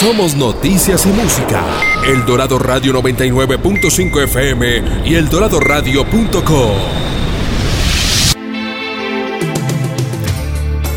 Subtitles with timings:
[0.00, 1.60] Somos noticias y música.
[2.06, 6.76] El Dorado Radio 99.5 FM y El eldoradoradio.com.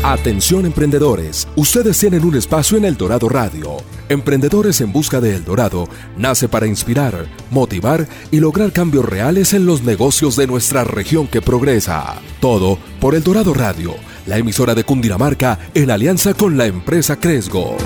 [0.04, 3.78] Atención emprendedores, ustedes tienen un espacio en El Dorado Radio.
[4.08, 9.66] Emprendedores en Busca de El Dorado nace para inspirar, motivar y lograr cambios reales en
[9.66, 12.20] los negocios de nuestra región que progresa.
[12.38, 13.96] Todo por El Dorado Radio,
[14.26, 17.76] la emisora de Cundinamarca en alianza con la empresa Cresgo.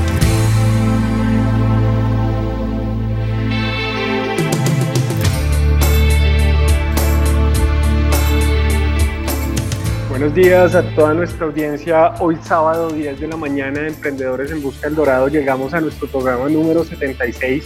[10.26, 12.14] Buenos días a toda nuestra audiencia.
[12.18, 16.08] Hoy sábado 10 de la mañana de Emprendedores en Busca del Dorado llegamos a nuestro
[16.08, 17.62] programa número 76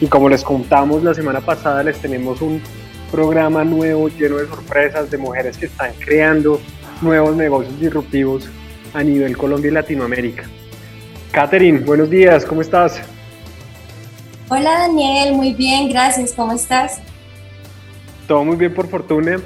[0.00, 2.60] y como les contamos la semana pasada les tenemos un
[3.12, 6.60] programa nuevo lleno de sorpresas de mujeres que están creando
[7.00, 8.50] nuevos negocios disruptivos
[8.92, 10.50] a nivel Colombia y Latinoamérica.
[11.30, 13.00] Catherine, buenos días, ¿cómo estás?
[14.48, 17.00] Hola Daniel, muy bien, gracias, ¿cómo estás?
[18.26, 19.36] Todo muy bien por fortuna.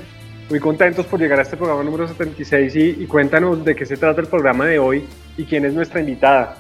[0.51, 4.21] Muy contentos por llegar a este programa número 76 y, cuéntanos de qué se trata
[4.21, 6.57] el programa de hoy y quién es nuestra invitada.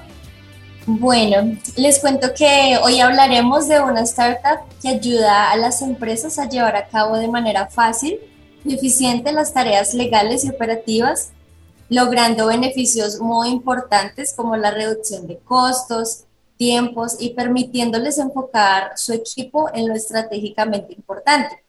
[0.87, 6.49] Bueno, les cuento que hoy hablaremos de una startup que ayuda a las empresas a
[6.49, 8.19] llevar a cabo de manera fácil
[8.65, 11.33] y eficiente las tareas legales y operativas,
[11.91, 16.25] logrando beneficios muy importantes como la reducción de costos,
[16.57, 21.64] tiempos y permitiéndoles enfocar su equipo en lo estratégicamente importante.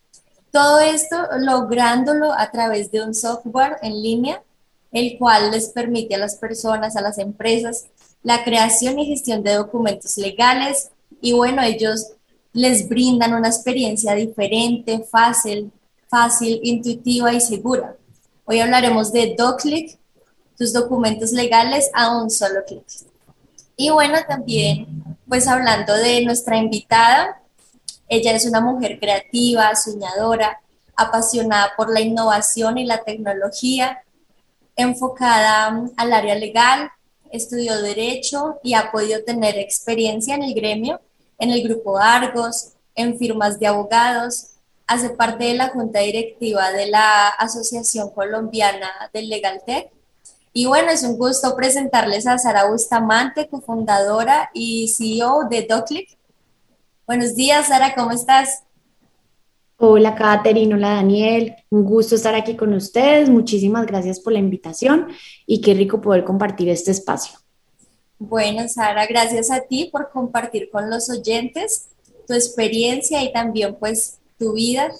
[0.55, 4.41] Todo esto lográndolo a través de un software en línea,
[4.93, 7.87] el cual les permite a las personas, a las empresas,
[8.23, 12.13] la creación y gestión de documentos legales y bueno, ellos
[12.53, 15.73] les brindan una experiencia diferente, fácil,
[16.07, 17.97] fácil, intuitiva y segura.
[18.45, 19.99] Hoy hablaremos de DocClick,
[20.57, 22.85] tus documentos legales a un solo clic.
[23.75, 27.41] Y bueno, también pues hablando de nuestra invitada,
[28.07, 30.61] ella es una mujer creativa, soñadora,
[30.95, 34.03] apasionada por la innovación y la tecnología,
[34.75, 36.91] enfocada mm, al área legal,
[37.31, 41.01] estudió derecho y ha podido tener experiencia en el gremio,
[41.37, 44.51] en el grupo Argos, en firmas de abogados,
[44.87, 49.91] hace parte de la junta directiva de la Asociación Colombiana del Legal Tech.
[50.53, 56.17] Y bueno, es un gusto presentarles a Sara Bustamante, cofundadora y CEO de DocClick,
[57.07, 58.63] Buenos días, Sara, ¿cómo estás?
[59.77, 61.55] Hola, Katherine, hola, Daniel.
[61.69, 63.29] Un gusto estar aquí con ustedes.
[63.29, 65.09] Muchísimas gracias por la invitación
[65.45, 67.37] y qué rico poder compartir este espacio.
[68.17, 71.89] Bueno, Sara, gracias a ti por compartir con los oyentes
[72.25, 74.91] tu experiencia y también pues tu vida.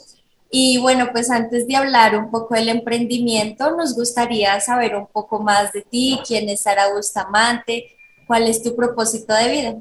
[0.51, 5.39] Y bueno, pues antes de hablar un poco del emprendimiento, nos gustaría saber un poco
[5.39, 9.75] más de ti, quién es Sara Bustamante, cuál es tu propósito de vida.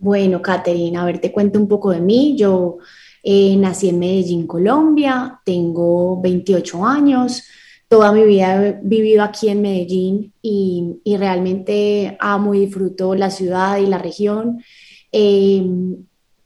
[0.00, 2.36] Bueno, Caterina, a ver, te cuento un poco de mí.
[2.36, 2.78] Yo
[3.22, 7.42] eh, nací en Medellín, Colombia, tengo 28 años,
[7.88, 13.78] toda mi vida he vivido aquí en Medellín y, realmente amo y disfruto la ciudad
[13.78, 14.62] y la región.
[15.10, 15.96] Em,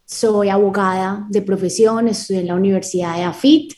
[0.06, 3.74] soy abogada de profesión, estudié en la Universidad de AFIT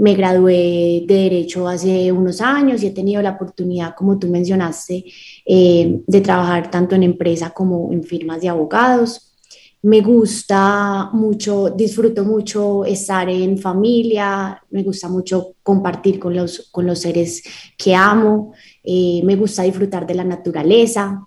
[0.00, 5.04] me gradué de Derecho hace unos años y he tenido la oportunidad, como tú mencionaste,
[5.44, 9.34] eh, de trabajar tanto en empresa como en firmas de abogados.
[9.82, 16.86] Me gusta mucho, disfruto mucho estar en familia, me gusta mucho compartir con los, con
[16.86, 17.42] los seres
[17.76, 21.26] que amo, eh, me gusta disfrutar de la naturaleza,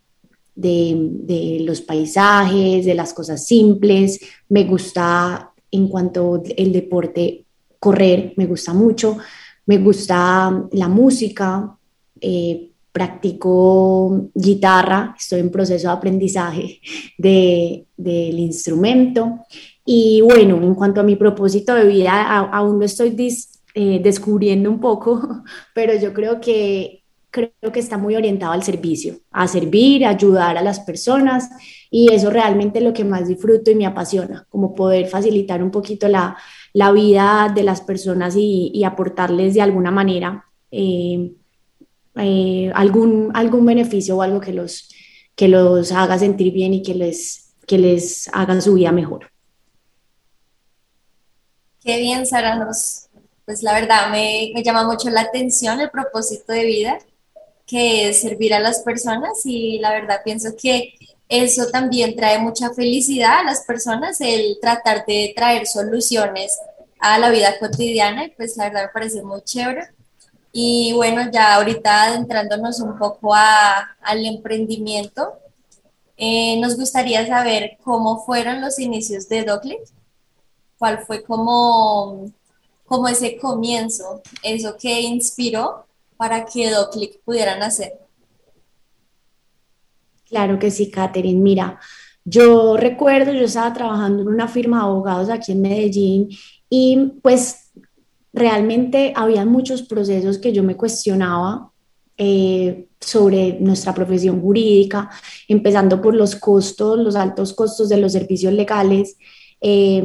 [0.55, 4.19] de, de, los paisajes, de las cosas simples,
[4.49, 7.42] me gusta en cuanto el deporte
[7.83, 9.17] correr, me gusta mucho,
[9.65, 11.77] me gusta la música,
[12.21, 16.79] eh, practico guitarra, estoy en proceso de aprendizaje
[17.17, 19.39] del instrumento.
[19.83, 23.13] Y bueno, en cuanto a mi propósito de vida, aún lo estoy
[23.75, 25.43] eh, descubriendo un poco,
[25.75, 30.57] pero yo creo que, creo que está muy orientado al servicio, a servir, a ayudar
[30.57, 31.49] a las personas
[31.91, 35.71] y eso realmente es lo que más disfruto y me apasiona, como poder facilitar un
[35.71, 36.37] poquito la,
[36.73, 41.31] la vida de las personas y, aportarles de alguna manera eh,
[42.15, 44.89] eh, algún, algún beneficio o algo que los,
[45.35, 49.29] que los haga sentir bien y que les, que les hagan su vida mejor.
[51.83, 52.67] Qué bien, Sara,
[53.45, 56.97] pues la verdad me, me llama mucho la atención el propósito de vida,
[57.67, 60.93] que es servir a las personas y la verdad pienso que
[61.29, 66.57] eso también trae mucha felicidad a las personas, el tratar de traer soluciones
[66.99, 69.89] a la vida cotidiana y pues la verdad me parece muy chévere.
[70.51, 75.39] Y bueno, ya ahorita adentrándonos un poco a, al emprendimiento,
[76.15, 79.81] Eh, nos gustaría saber cómo fueron los inicios de Doclet,
[80.77, 82.31] cuál fue como,
[82.85, 85.85] como ese comienzo, eso que inspiró
[86.15, 87.97] para que Doclick pudieran hacer.
[90.33, 91.39] Claro que sí, Catherine.
[91.39, 91.79] Mira,
[92.25, 96.29] yo recuerdo, yo estaba trabajando en una firma de abogados aquí en Medellín
[96.67, 97.71] y pues
[98.33, 101.71] realmente había muchos procesos que yo me cuestionaba
[102.17, 105.11] eh, sobre nuestra profesión jurídica,
[105.47, 109.15] empezando por los costos, los altos costos de los servicios legales,
[109.61, 110.03] eh,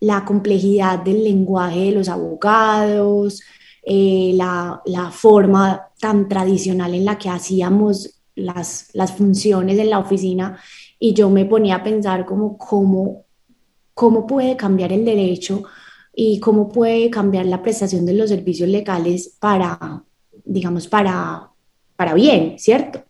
[0.00, 3.40] la complejidad del lenguaje de los abogados,
[3.82, 9.98] eh, la, la, forma tan tradicional en la que hacíamos las, las funciones en la
[9.98, 10.58] oficina
[10.98, 13.24] y yo me ponía a pensar como cómo,
[13.94, 15.64] cómo puede cambiar el derecho
[16.14, 20.04] y cómo puede cambiar la prestación de los servicios legales para,
[20.44, 21.50] digamos, para,
[21.96, 23.04] para bien, ¿cierto?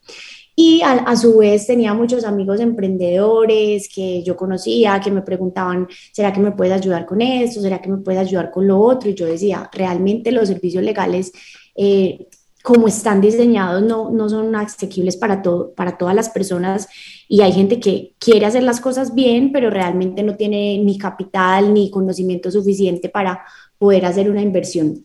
[0.54, 5.88] Y a, a, su vez tenía muchos amigos emprendedores que yo conocía, que me preguntaban,
[6.12, 7.62] ¿será que me puedes ayudar con esto?
[7.62, 9.08] ¿Será que me puedes ayudar con lo otro?
[9.08, 11.32] Y yo decía, realmente los servicios legales
[11.74, 12.26] eh,
[12.62, 16.88] como están diseñados, no, no son asequibles para, todo, para todas las personas
[17.28, 21.72] y hay gente que quiere hacer las cosas bien, pero realmente no tiene ni capital
[21.72, 23.44] ni conocimiento suficiente para
[23.78, 25.04] poder hacer una inversión.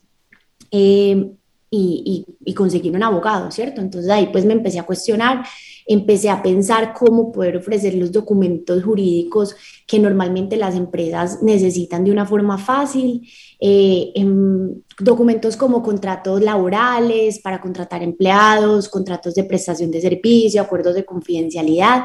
[0.70, 1.32] Eh,
[1.68, 3.80] y, y, conseguir un abogado, ¿cierto?
[3.80, 5.44] Entonces ahí pues me empecé a cuestionar,
[5.86, 9.54] empecé a pensar cómo poder ofrecer los documentos jurídicos
[9.86, 13.28] que normalmente las empresas necesitan de una forma fácil,
[13.60, 20.94] eh, en documentos como contratos laborales para contratar empleados, contratos de prestación de servicio, acuerdos
[20.94, 22.04] de confidencialidad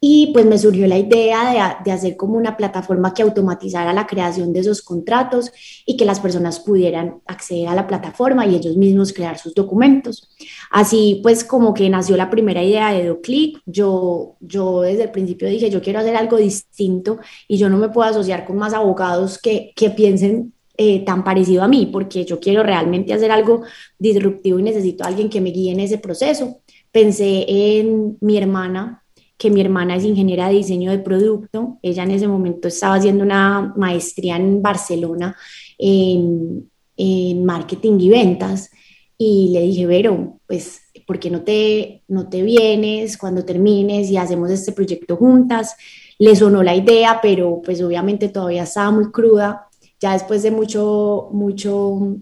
[0.00, 4.52] y pues me surgió la idea de, hacer como una plataforma que automatizara la creación
[4.52, 5.50] de esos contratos
[5.84, 10.28] y que las personas pudieran acceder a la plataforma y ellos mismos crear sus documentos.
[10.70, 13.60] Así pues como que nació la primera idea de DoClick.
[13.66, 17.18] Yo, yo desde el principio dije, yo quiero hacer algo distinto
[17.48, 21.64] y yo no me puedo asociar con más abogados que, que piensen eh, tan parecido
[21.64, 23.62] a mí, porque yo quiero realmente hacer algo
[23.98, 26.60] disruptivo y necesito a alguien que me guíe en ese proceso.
[26.92, 29.02] Pensé en mi hermana,
[29.38, 31.78] que mi hermana es ingeniera de diseño de producto.
[31.80, 35.36] Ella en ese momento estaba haciendo una maestría en Barcelona
[35.78, 38.70] en, en marketing y ventas.
[39.16, 44.16] Y le dije, Vero, pues, ¿por qué no te, no te vienes cuando termines y
[44.16, 45.76] hacemos este proyecto juntas?
[46.18, 49.68] Le sonó la idea, pero pues obviamente todavía estaba muy cruda.
[50.00, 52.18] Ya después de mucho, mucho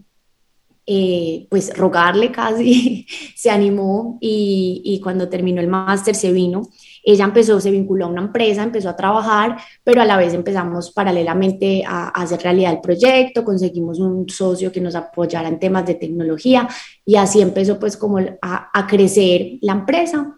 [0.87, 6.71] eh, pues rogarle casi, se animó y, y, cuando terminó el máster se vino
[7.07, 10.91] ella empezó, se vinculó a una empresa, empezó a trabajar, pero a la vez empezamos
[10.91, 15.95] paralelamente a, hacer realidad el proyecto, conseguimos un socio que nos apoyara en temas de
[15.95, 16.67] tecnología
[17.05, 20.35] y así empezó pues como a, crecer la empresa.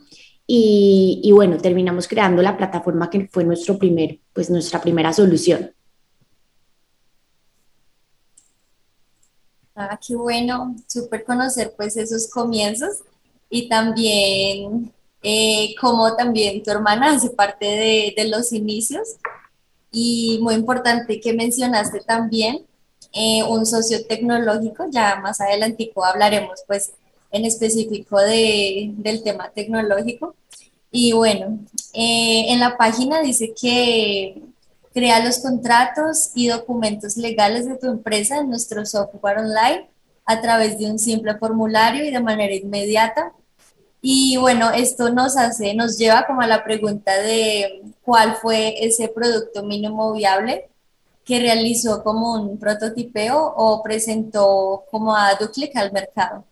[0.46, 5.70] Y, y, bueno, terminamos creando la plataforma que fue nuestro primer, pues nuestra primera solución.
[9.80, 12.96] Ah, qué bueno, súper conocer pues esos comienzos
[13.48, 14.92] y también
[15.22, 19.18] eh, como también tu hermana hace parte de, de, los inicios.
[19.92, 22.66] Y muy importante que mencionaste también
[23.12, 26.92] eh, un socio tecnológico, ya más adelantico hablaremos pues
[27.30, 30.34] en específico de, del tema tecnológico.
[30.90, 31.60] Y bueno,
[31.92, 34.42] eh, en la página dice que
[34.98, 39.88] crea los contratos y documentos legales de tu empresa en nuestro software online
[40.24, 43.32] a través de un simple formulario y de manera inmediata
[44.00, 49.08] y bueno, esto nos hace, nos lleva como a la pregunta de cuál fue ese
[49.08, 50.68] producto mínimo viable
[51.24, 56.44] que realizó como un prototipeo o presentó como a Duclick al mercado.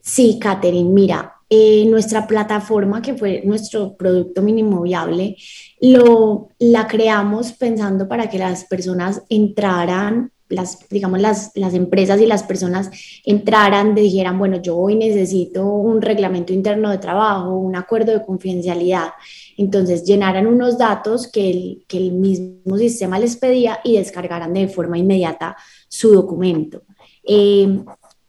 [0.00, 5.36] Sí, Catherine, mira, eh, nuestra plataforma, que fue nuestro producto mínimo viable,
[5.80, 12.26] lo, la creamos pensando para que las personas entraran las, digamos, las, las empresas y
[12.26, 12.90] las personas
[13.24, 19.10] entraran, dijeran, bueno, yo hoy necesito un reglamento interno de trabajo, un acuerdo de confidencialidad.
[19.56, 24.68] Entonces llenaran unos datos que el, que el mismo sistema les pedía y descargaran de
[24.68, 25.56] forma inmediata
[25.88, 26.82] su documento.
[27.22, 27.80] Eh,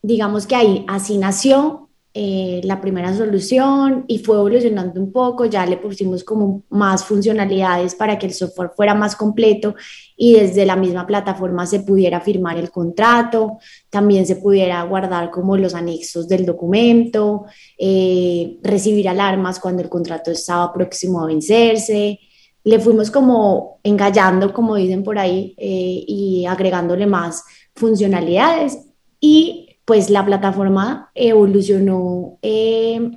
[0.02, 5.64] digamos que ahí así nació eh, la primera solución y fue evolucionando un poco, ya
[5.68, 9.76] le pusimos como más funcionalidades para que el software fuera más completo
[10.18, 13.60] y desde la misma plataforma se pudiera firmar el contrato,
[13.92, 17.46] también se pudiera guardar como los anexos del documento,
[17.78, 22.20] eh, recibir alarmas cuando el contrato estaba próximo a vencerse.
[22.64, 27.44] Le fuimos como engallando, como dicen por ahí, eh, y agregándole más
[27.76, 28.80] funcionalidades
[29.22, 33.10] y pues la plataforma evolucionó eh,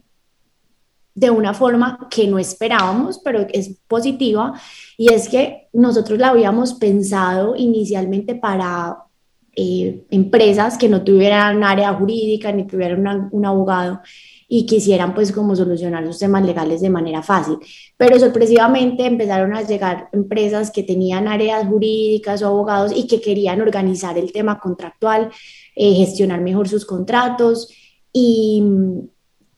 [1.14, 4.54] de una forma que no esperábamos, pero es positiva,
[4.96, 8.96] y es que nosotros la habíamos pensado inicialmente para
[9.54, 14.00] eh, empresas que no tuvieran área jurídica ni tuvieran un abogado
[14.54, 17.56] y quisieran pues como solucionar sus temas legales de manera fácil.
[17.96, 23.62] Pero sorpresivamente empezaron a llegar empresas que tenían áreas jurídicas o abogados y que querían
[23.62, 25.30] organizar el tema contractual,
[25.74, 27.70] eh, gestionar mejor sus contratos
[28.12, 28.62] y,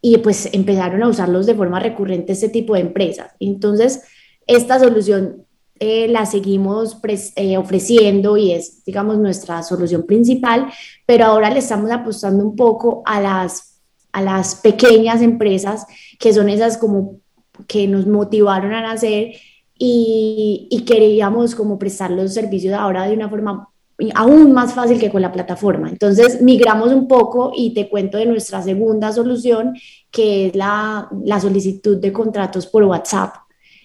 [0.00, 3.32] y pues empezaron a usarlos de forma recurrente este tipo de empresas.
[3.40, 4.02] Entonces,
[4.46, 5.44] esta solución
[5.80, 6.98] eh, la seguimos
[7.34, 10.68] eh, ofreciendo y es, digamos, nuestra solución principal,
[11.04, 13.73] pero ahora le estamos apostando un poco a las,
[14.14, 15.86] a las pequeñas empresas,
[16.20, 17.18] que son esas como
[17.66, 19.32] que nos motivaron a nacer
[19.76, 23.68] y, queríamos como prestar los servicios ahora de una forma
[24.14, 25.88] aún más fácil que con la plataforma.
[25.88, 29.74] Entonces, migramos un poco y te cuento de nuestra segunda solución,
[30.10, 33.34] que es la, la solicitud de contratos por WhatsApp.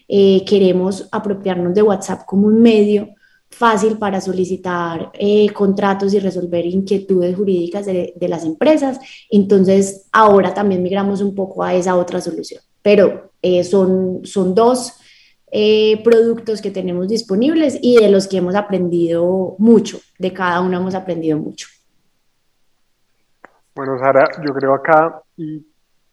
[0.07, 3.15] Eh, queremos apropiarnos de WhatsApp como un medio
[3.49, 8.99] fácil para solicitar eh, contratos y resolver inquietudes jurídicas de, las empresas.
[9.29, 12.61] Entonces, ahora también migramos un poco a esa otra solución.
[12.81, 14.93] Pero eh, son, son dos
[16.03, 19.99] productos que tenemos disponibles y de los que hemos aprendido mucho.
[20.19, 21.67] De cada uno hemos aprendido mucho.
[23.79, 25.65] Bueno, Sara, yo creo acá, y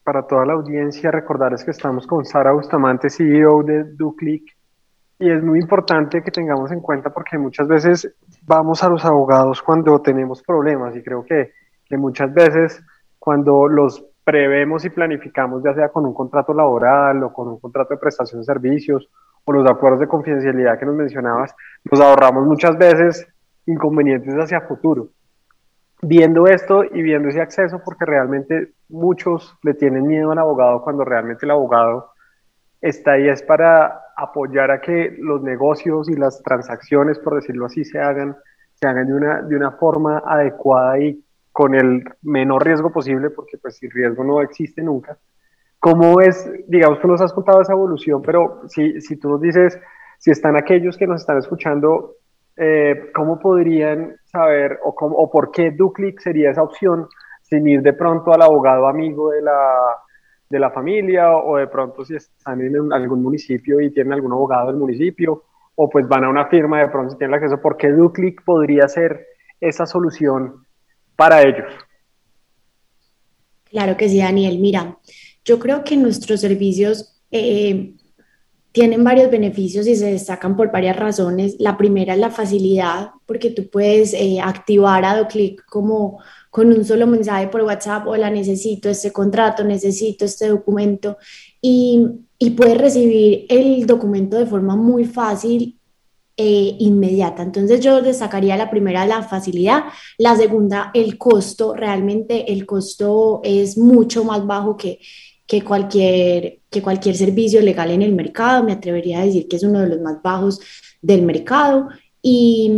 [0.05, 4.56] para toda la audiencia recordarles que estamos con Sara Bustamante, CEO de DuClick,
[5.19, 9.63] y es muy importante que tengamos en cuenta porque muchas veces vamos a los abogados
[9.63, 11.53] cuando tenemos problemas y creo que,
[11.87, 12.83] que muchas veces
[13.19, 17.95] cuando los prevemos y planificamos, ya sea con un contrato laboral o con un contrato
[17.95, 19.09] de prestación de servicios
[19.45, 21.55] o los acuerdos de confidencialidad que nos mencionabas,
[21.85, 23.27] nos ahorramos muchas veces
[23.67, 25.09] inconvenientes hacia futuro.
[26.03, 31.05] Viendo esto y viendo ese acceso, porque realmente muchos le tienen miedo al abogado cuando
[31.05, 32.11] realmente el abogado
[32.89, 37.85] está ahí es para apoyar a que los negocios y las transacciones, por decirlo así,
[37.85, 38.37] se hagan,
[38.75, 43.59] se hagan de una, de una forma adecuada y con el menor riesgo posible, porque
[43.59, 45.19] pues el riesgo no existe nunca.
[45.79, 49.79] ¿Cómo es, digamos, tú nos has contado esa evolución, pero si, si tú nos dices,
[50.19, 52.17] si están aquellos que nos están escuchando
[52.59, 57.07] eh, ¿cómo podrían saber o, cómo, o por qué DuClick sería esa opción
[57.43, 59.53] sin ir de pronto al abogado amigo de la,
[60.49, 64.69] de la familia o de pronto si están en algún municipio y tienen algún abogado
[64.69, 67.89] del municipio o pues van a una firma de pronto si tienen acceso, ¿por qué
[67.89, 69.27] DuClick podría ser
[69.61, 70.67] esa solución
[71.17, 71.73] para ellos?
[73.71, 74.59] Claro que sí, Daniel.
[74.59, 74.97] Mira,
[75.45, 77.95] yo creo que nuestros servicios eh,
[78.77, 81.57] tienen varios beneficios y se destacan por varias razones.
[81.59, 85.27] La primera es la facilidad, porque tú puedes eh, activar a
[85.67, 86.19] como
[86.51, 91.17] con un solo mensaje por WhatsApp, hola, necesito este contrato, necesito este documento,
[91.63, 92.07] y,
[92.39, 95.79] y puedes recibir el documento de forma muy fácil
[96.37, 97.43] e inmediata.
[97.43, 99.85] Entonces yo destacaría la primera, la facilidad,
[100.19, 101.73] la segunda, el costo.
[101.73, 104.99] Realmente el costo es mucho más bajo que,
[105.47, 108.65] que cualquier, que cualquier servicio legal en el mercado.
[108.65, 110.61] Me atrevería a decir que es uno de los más bajos
[111.01, 111.89] del mercado
[112.21, 112.73] y,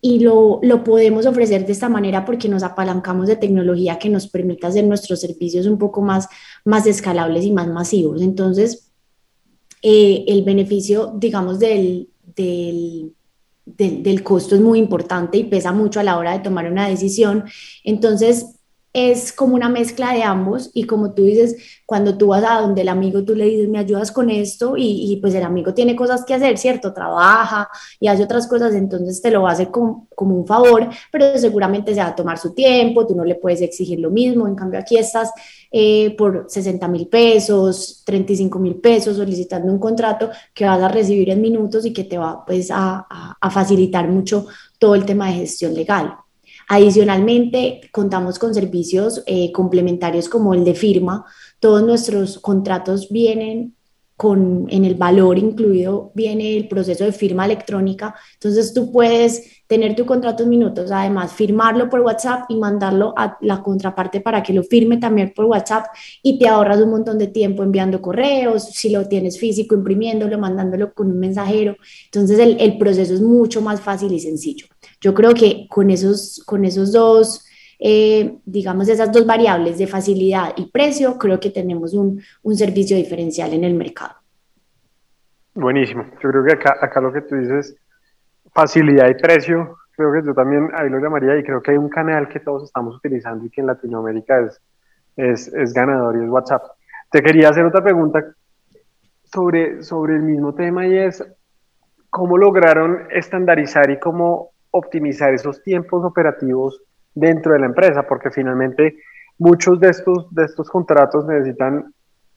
[0.00, 4.28] y lo, lo, podemos ofrecer de esta manera porque nos apalancamos de tecnología que nos
[4.28, 6.28] permita hacer nuestros servicios un poco más,
[6.64, 8.22] más escalables y más masivos.
[8.22, 8.90] Entonces,
[9.82, 13.12] eh, el beneficio, digamos, del, del,
[13.66, 16.88] del, del costo es muy importante y pesa mucho a la hora de tomar una
[16.88, 17.44] decisión.
[17.84, 18.59] Entonces,
[18.92, 22.80] es como una mezcla de ambos y como tú dices, cuando tú vas a donde
[22.80, 26.24] el amigo, tú le dices, me ayudas con esto y, pues el amigo tiene cosas
[26.24, 26.92] que hacer, ¿cierto?
[26.92, 27.68] Trabaja
[28.00, 31.94] y hace otras cosas, entonces te lo va a hacer como, un favor, pero seguramente
[31.94, 34.80] se va a tomar su tiempo, tú no le puedes exigir lo mismo, en cambio
[34.80, 35.30] aquí estás
[35.70, 41.30] eh, por 60 mil pesos, 35 mil pesos solicitando un contrato que vas a recibir
[41.30, 43.06] en minutos y que te va pues a,
[43.40, 44.46] a facilitar mucho
[44.78, 46.16] todo el tema de gestión legal.
[46.72, 51.24] Adicionalmente, contamos con servicios eh, complementarios como el de firma.
[51.58, 53.74] Todos nuestros contratos vienen
[54.20, 58.14] con, en el valor incluido, viene el proceso de firma electrónica.
[58.34, 63.38] Entonces tú puedes tener tu contrato en minutos, además firmarlo por WhatsApp y mandarlo a
[63.40, 65.86] la contraparte para que lo firme también por WhatsApp
[66.22, 70.92] y te ahorras un montón de tiempo enviando correos, si lo tienes físico, imprimiéndolo, mandándolo
[70.92, 71.76] con un mensajero.
[72.04, 74.66] Entonces el, proceso es mucho más fácil y sencillo.
[75.00, 77.46] Yo creo que con esos, con esos dos,
[77.82, 82.94] eh, digamos, esas dos variables de facilidad y precio, creo que tenemos un, un, servicio
[82.94, 84.16] diferencial en el mercado.
[85.54, 86.04] Buenísimo.
[86.22, 87.74] Yo creo que acá, acá lo que tú dices,
[88.52, 91.88] facilidad y precio, creo que yo también ahí lo llamaría y creo que hay un
[91.88, 94.60] canal que todos estamos utilizando y que en Latinoamérica es,
[95.16, 96.62] es, es ganador y es WhatsApp.
[97.10, 98.22] Te quería hacer otra pregunta
[99.24, 101.24] sobre, sobre el mismo tema y es,
[102.10, 106.82] ¿cómo lograron estandarizar y cómo optimizar esos tiempos operativos
[107.14, 108.02] dentro de la empresa?
[108.02, 108.96] Porque finalmente
[109.38, 111.92] muchos de estos, de estos contratos necesitan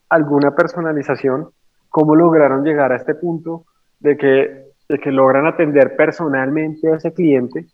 [0.09, 1.49] alguna personalización.
[1.89, 3.65] ¿Cómo lograron llegar a este punto
[3.99, 7.67] de que, de que logran atender personalmente a ese cliente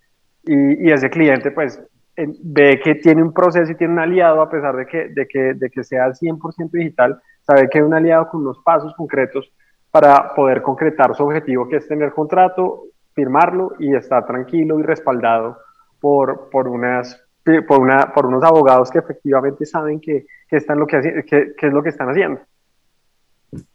[0.43, 1.81] y, y ese cliente pues
[2.15, 5.53] ve que tiene un proceso y tiene un aliado a pesar de que, de que,
[5.53, 9.51] de que sea 100% digital, sabe que hay un aliado con unos pasos concretos
[9.91, 15.57] para poder concretar su objetivo, que es tener contrato, firmarlo y estar tranquilo y respaldado
[15.99, 17.19] por, por, unas,
[17.67, 21.73] por, una, por unos abogados que efectivamente saben que, que están lo que, que, es
[21.73, 22.41] lo que están haciendo.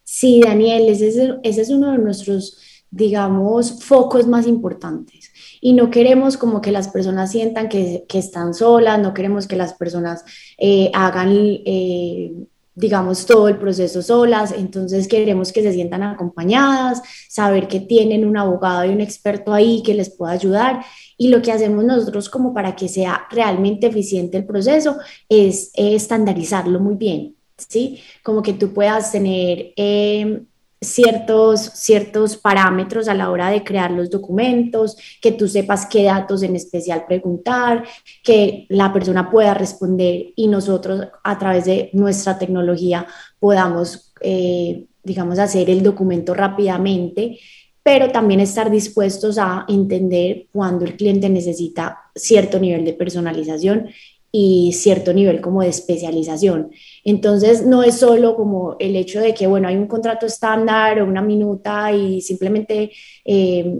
[0.02, 5.90] Sí, Daniel, ese es, ese es uno de nuestros, digamos, focos más importantes y no
[5.90, 10.22] queremos como que las personas sientan que, que están solas, no queremos que las personas
[10.58, 12.34] eh, hagan, eh,
[12.74, 18.36] digamos, todo el proceso solas, entonces queremos que se sientan acompañadas, saber que tienen un
[18.36, 20.84] abogado y un experto ahí que les pueda ayudar.
[21.16, 24.96] Y lo que hacemos nosotros como para que sea realmente eficiente el proceso
[25.28, 28.00] es estandarizarlo muy bien, ¿sí?
[28.22, 29.72] Como que tú puedas tener...
[29.76, 30.42] Eh,
[30.84, 36.42] ciertos, ciertos parámetros a la hora de crear los documentos, que tú sepas qué datos
[36.42, 37.84] en especial preguntar,
[38.22, 43.06] que la persona pueda responder y nosotros a través de nuestra tecnología
[43.38, 47.38] podamos, eh, digamos, hacer el documento rápidamente
[47.84, 53.90] pero también estar dispuestos a entender cuando el cliente necesita cierto nivel de personalización
[54.36, 56.72] y cierto nivel como de especialización.
[57.04, 61.06] Entonces, no es solo como el hecho de que, bueno, hay un contrato estándar o
[61.06, 62.90] una minuta y simplemente
[63.24, 63.78] eh,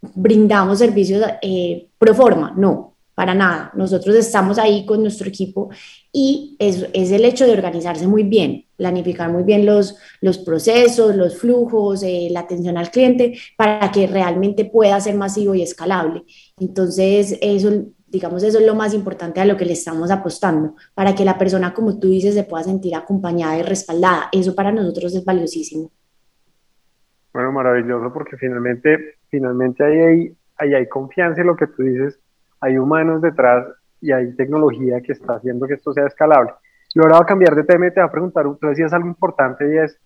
[0.00, 3.72] brindamos servicios eh, pro forma, no, para nada.
[3.74, 5.68] Nosotros estamos ahí con nuestro equipo
[6.10, 11.14] y es, es el hecho de organizarse muy bien, planificar muy bien los, los procesos,
[11.14, 16.22] los flujos, eh, la atención al cliente para que realmente pueda ser masivo y escalable.
[16.58, 21.14] Entonces, eso digamos, eso es lo más importante a lo que le estamos apostando, para
[21.14, 24.28] que la persona, como tú dices, se pueda sentir acompañada y respaldada.
[24.32, 25.90] Eso para nosotros es valiosísimo.
[27.32, 32.18] Bueno, maravilloso, porque finalmente, finalmente ahí hay, ahí hay confianza en lo que tú dices,
[32.60, 33.66] hay humanos detrás
[34.00, 36.52] y hay tecnología que está haciendo que esto sea escalable.
[36.92, 39.06] Y ahora voy a cambiar de tema y te voy a preguntar, tú decías algo
[39.06, 39.96] importante y es,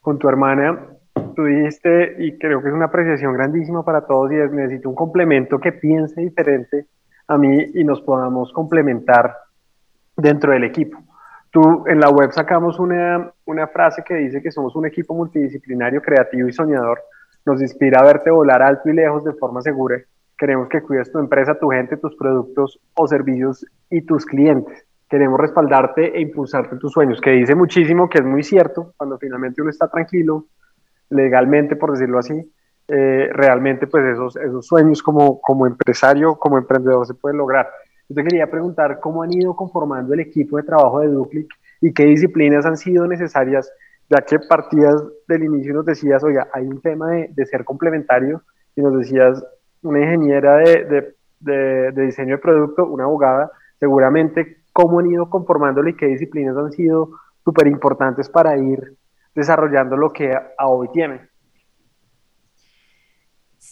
[0.00, 0.86] con tu hermana,
[1.34, 4.94] tú dijiste, y creo que es una apreciación grandísima para todos, y es, necesito un
[4.94, 6.86] complemento que piense diferente
[7.28, 9.36] a mí y nos podamos complementar
[10.16, 10.98] dentro del equipo.
[11.50, 16.02] Tú en la web sacamos una, una frase que dice que somos un equipo multidisciplinario,
[16.02, 17.00] creativo y soñador.
[17.46, 19.98] Nos inspira a verte volar alto y lejos de forma segura.
[20.36, 24.86] Queremos que cuides tu empresa, tu gente, tus productos o servicios y tus clientes.
[25.08, 29.62] Queremos respaldarte e impulsarte tus sueños, que dice muchísimo, que es muy cierto, cuando finalmente
[29.62, 30.46] uno está tranquilo,
[31.08, 32.52] legalmente, por decirlo así,
[32.88, 37.68] eh, realmente pues esos, esos sueños como, como empresario, como emprendedor se pueden lograr.
[38.08, 41.92] Yo te quería preguntar cómo han ido conformando el equipo de trabajo de Duclic y
[41.92, 43.70] qué disciplinas han sido necesarias,
[44.08, 48.42] ya que partidas del inicio nos decías, oiga, hay un tema de, de ser complementario
[48.74, 49.44] y nos decías
[49.82, 55.88] una ingeniera de, de, de, diseño de producto, una abogada, seguramente cómo han ido conformándolo
[55.88, 57.10] y qué disciplinas han sido
[57.44, 58.96] súper importantes para ir
[59.34, 61.27] desarrollando lo que a hoy tienen.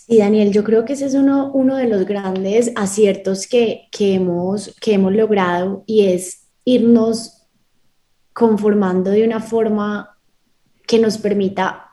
[0.07, 4.73] Sí, Daniel, yo creo que ese es uno, de los grandes aciertos que, que, hemos,
[4.81, 7.49] que hemos logrado y es irnos
[8.33, 10.17] conformando de una forma
[10.87, 11.91] que nos permita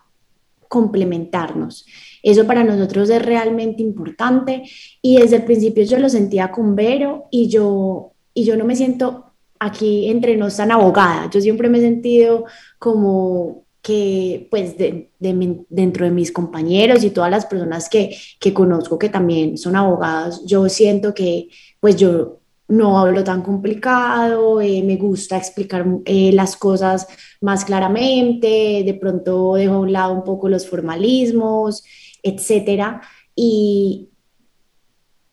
[0.68, 1.88] complementarnos.
[2.22, 4.62] Eso para nosotros es realmente importante
[5.02, 8.76] y desde el principio yo lo sentía con Vero y yo, y yo no me
[8.76, 11.32] siento aquí entre nos tan abogada.
[11.32, 12.46] Yo siempre me he sentido
[12.78, 19.10] como que pues dentro de mis compañeros y todas las personas que, que, conozco que
[19.10, 21.50] también son abogados, yo siento que
[21.82, 27.08] pues yo no hablo tan complicado, eh, me gusta explicar eh, las cosas
[27.42, 31.84] más claramente, de pronto dejo a un lado un poco los formalismos,
[32.24, 33.02] etcétera.
[33.36, 34.10] Y,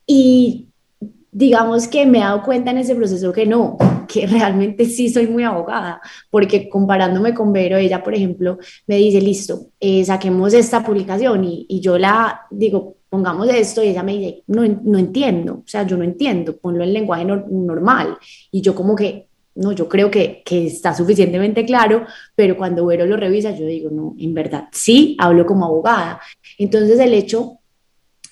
[0.05, 0.67] y
[1.31, 3.77] digamos que me he dado cuenta en ese proceso que no,
[4.11, 9.21] que realmente sí soy muy abogada, porque comparándome con Vero, ella, por ejemplo, me dice,
[9.21, 14.17] listo, eh, saquemos esta publicación y, y, yo la digo, pongamos esto y ella me
[14.17, 18.17] dice, no, no entiendo, o sea, yo no entiendo, ponlo en lenguaje normal.
[18.51, 23.05] Y yo como que, no, yo creo que, que, está suficientemente claro, pero cuando Vero
[23.05, 26.21] lo revisa, yo digo, no, en verdad, sí, hablo como abogada.
[26.57, 27.60] Entonces el hecho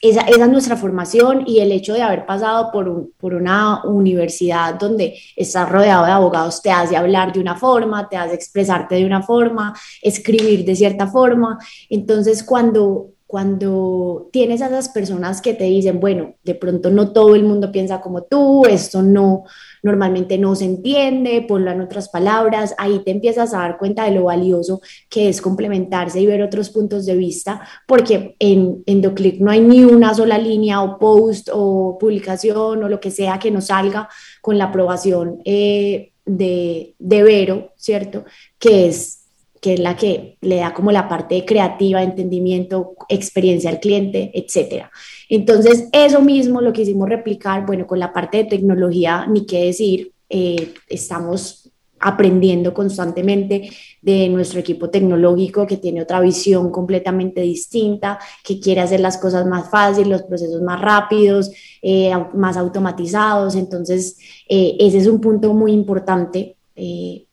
[0.02, 5.20] esa, es nuestra formación y el hecho de haber pasado por, por una universidad donde
[5.36, 9.22] estás rodeado de abogados te hace hablar de una forma, te hace expresarte de una
[9.22, 11.60] forma, escribir de cierta forma.
[11.90, 17.36] Entonces, cuando cuando tienes a esas personas que te dicen, bueno, de pronto no todo
[17.36, 19.44] el mundo piensa como tú, esto no,
[19.84, 24.16] normalmente no se entiende, ponlo en otras palabras, ahí te empiezas a dar cuenta de
[24.16, 29.52] lo valioso que es complementarse y ver otros puntos de vista, porque en EndoClick no
[29.52, 33.68] hay ni una sola línea o post o publicación o lo que sea que nos
[33.68, 34.10] salga
[34.42, 38.26] con la aprobación eh, de, de Vero, ¿cierto?
[38.58, 39.19] Que es
[39.62, 44.92] que es la que le da como la parte creativa, entendimiento, experiencia al cliente, etcétera.
[45.30, 50.14] Entonces, eso mismo lo quisimos replicar, bueno, con la parte de tecnología, ni qué decir,
[50.30, 53.70] eh, estamos aprendiendo constantemente
[54.02, 59.46] de nuestro equipo tecnológico que tiene otra visión completamente distinta, que quiere hacer las cosas
[59.46, 63.56] más fáciles, los procesos más rápidos, eh, más automatizados.
[63.56, 64.18] Entonces,
[64.48, 66.56] eh, ese es un punto muy importante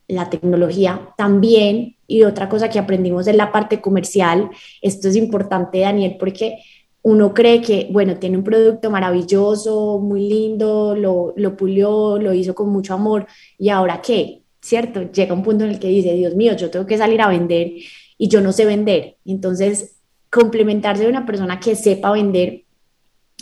[0.08, 1.96] la tecnología también.
[2.06, 6.58] Y otra cosa que aprendimos en la parte comercial, esto es importante, Daniel, porque
[7.02, 12.54] uno cree que, bueno, tiene un producto maravilloso, muy lindo, lo, lo pulió, lo hizo
[12.54, 13.26] con mucho amor,
[13.58, 15.02] y ahora qué, ¿cierto?
[15.12, 17.72] Llega un punto en el que dice, Dios mío, yo tengo que salir a vender
[18.18, 19.16] y yo no sé vender.
[19.24, 19.96] Entonces,
[20.30, 22.64] complementarse de una persona que sepa vender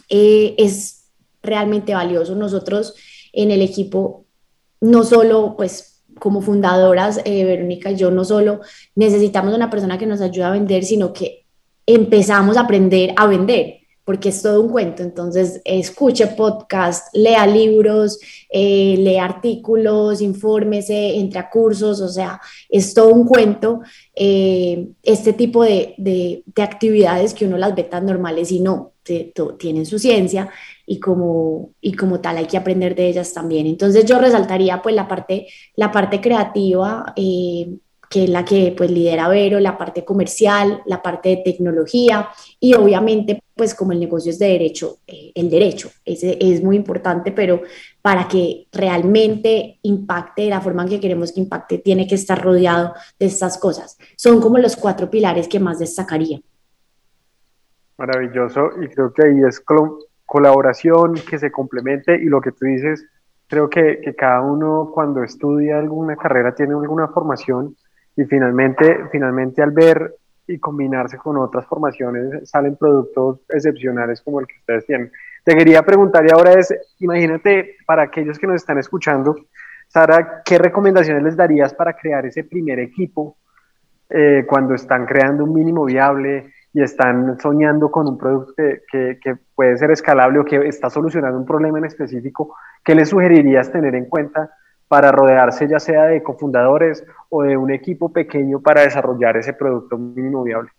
[0.09, 1.07] eh, es
[1.42, 2.35] realmente valioso.
[2.35, 2.94] Nosotros
[3.33, 4.27] en el equipo
[4.81, 8.61] no solo pues como fundadoras, eh, Verónica y yo, no solo
[8.94, 11.44] necesitamos una persona que nos ayude a vender, sino que
[11.87, 15.03] empezamos a aprender a vender, porque es todo un cuento.
[15.03, 18.18] Entonces, escuche podcast, lea libros,
[18.50, 23.81] eh, lea artículos, infórmese, entre a cursos, o sea, es todo un cuento.
[24.14, 28.92] Eh, este tipo de, de, de, actividades que uno las ve tan normales y no,
[29.59, 30.50] tienen su ciencia
[30.87, 33.66] y como, y como tal hay que aprender de ellas también.
[33.66, 37.79] Entonces yo resaltaría pues la parte, la parte creativa, eh,
[38.14, 42.29] que es la que pues lidera Vero, la parte comercial, la parte de tecnología
[42.61, 46.77] y obviamente pues como el negocio es de derecho, eh, el derecho ese es muy
[46.77, 47.62] importante, pero
[48.03, 52.40] para que realmente impacte de la forma en que queremos que impacte, tiene que estar
[52.40, 53.99] rodeado de estas cosas.
[54.16, 56.40] Son como los cuatro pilares que más destacaría.
[57.97, 59.61] Maravilloso, y creo que ahí es
[60.27, 63.07] colaboración, que se complemente y lo que tú dices,
[63.47, 67.77] creo que, que, cada uno cuando estudia alguna carrera tiene alguna formación
[68.17, 70.15] y finalmente, finalmente al ver
[70.47, 75.11] y combinarse con otras formaciones salen productos excepcionales como el que ustedes tienen.
[75.45, 79.37] Te quería preguntar y ahora es, imagínate para aquellos que nos están escuchando,
[79.89, 83.37] Sara, ¿qué recomendaciones les darías para crear ese primer equipo
[84.09, 86.54] eh, cuando están creando un mínimo viable?
[86.75, 91.39] Y están soñando con un producto que, que, puede ser escalable o que está solucionando
[91.39, 94.51] un problema en específico, ¿qué les sugerirías tener en cuenta
[94.89, 99.97] para rodearse ya sea de cofundadores o de un equipo pequeño para desarrollar ese producto
[99.97, 100.71] mínimo viable?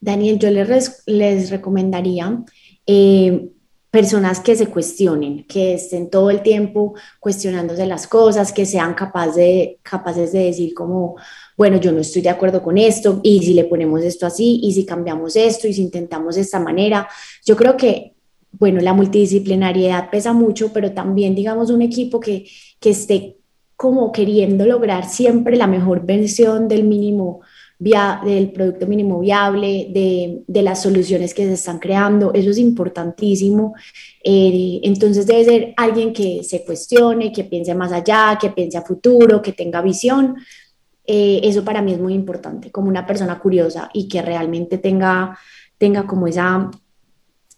[0.00, 2.42] Daniel, yo les, les recomendaría
[2.86, 3.50] eh,
[3.90, 9.36] personas que se cuestionen, que estén todo el tiempo cuestionándose las cosas, que sean capaces
[9.36, 11.16] de, capaces de decir como,
[11.56, 14.72] bueno, yo no estoy de acuerdo con esto, y si le ponemos esto así, y
[14.72, 17.08] si cambiamos esto, y si intentamos de esta manera.
[17.44, 18.14] Yo creo que,
[18.52, 22.46] bueno, la multidisciplinariedad pesa mucho, pero también, digamos, un equipo que,
[22.80, 23.36] que esté
[23.76, 27.40] como queriendo lograr siempre la mejor versión del mínimo
[27.78, 33.74] del producto mínimo viable, de, de, las soluciones que se están creando, eso es importantísimo.
[34.22, 38.82] Eh, entonces debe ser alguien que se cuestione, que piense más allá, que piense a
[38.82, 40.36] futuro, que tenga visión.
[41.06, 45.38] Eh, eso para mí es muy importante, como una persona curiosa y que realmente tenga,
[45.78, 46.70] tenga como esa,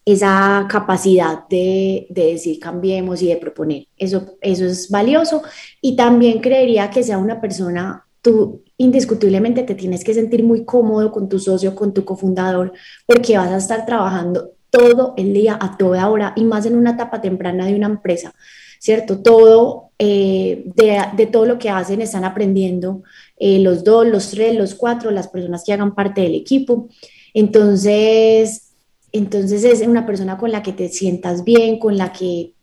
[0.05, 3.87] esa capacidad de, de, decir cambiemos y de proponer.
[3.97, 5.43] Eso, eso es valioso.
[5.81, 11.11] Y también creería que sea una persona, tú indiscutiblemente te tienes que sentir muy cómodo
[11.11, 12.73] con tu socio, con tu cofundador,
[13.07, 16.93] porque vas a estar trabajando todo el día, a toda hora, y más en una
[16.93, 18.35] etapa temprana de una empresa,
[18.79, 19.21] ¿cierto?
[19.23, 23.03] Todo, eh, de, de, todo lo que hacen están aprendiendo
[23.39, 26.89] eh, los dos, los tres, los cuatro, las personas que hagan parte del equipo.
[27.35, 28.73] Entonces,
[29.13, 32.55] entonces es una persona con la que te sientas bien, con la que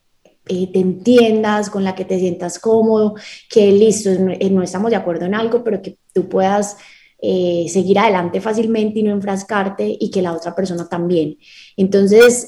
[0.47, 3.15] eh, te entiendas, con la que te sientas cómodo,
[3.49, 6.77] que listo, eh, no, estamos de acuerdo en algo, pero que tú puedas
[7.25, 11.37] seguir adelante fácilmente y no enfrascarte y que la otra persona también.
[11.77, 12.45] Entonces,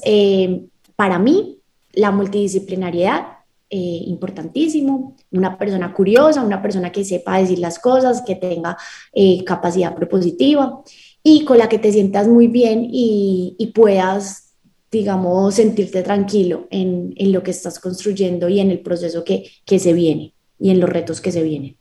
[0.96, 1.62] para mí,
[1.94, 3.35] la multidisciplinariedad,
[3.68, 8.76] importantísimo, una persona curiosa, una persona que sepa decir las cosas, que tenga
[9.44, 10.82] capacidad propositiva
[11.28, 14.56] y con la que te sientas muy bien y, y puedas,
[14.92, 19.80] digamos, sentirte tranquilo en, en, lo que estás construyendo y en el proceso que, que
[19.80, 21.78] se viene y en los retos que se vienen.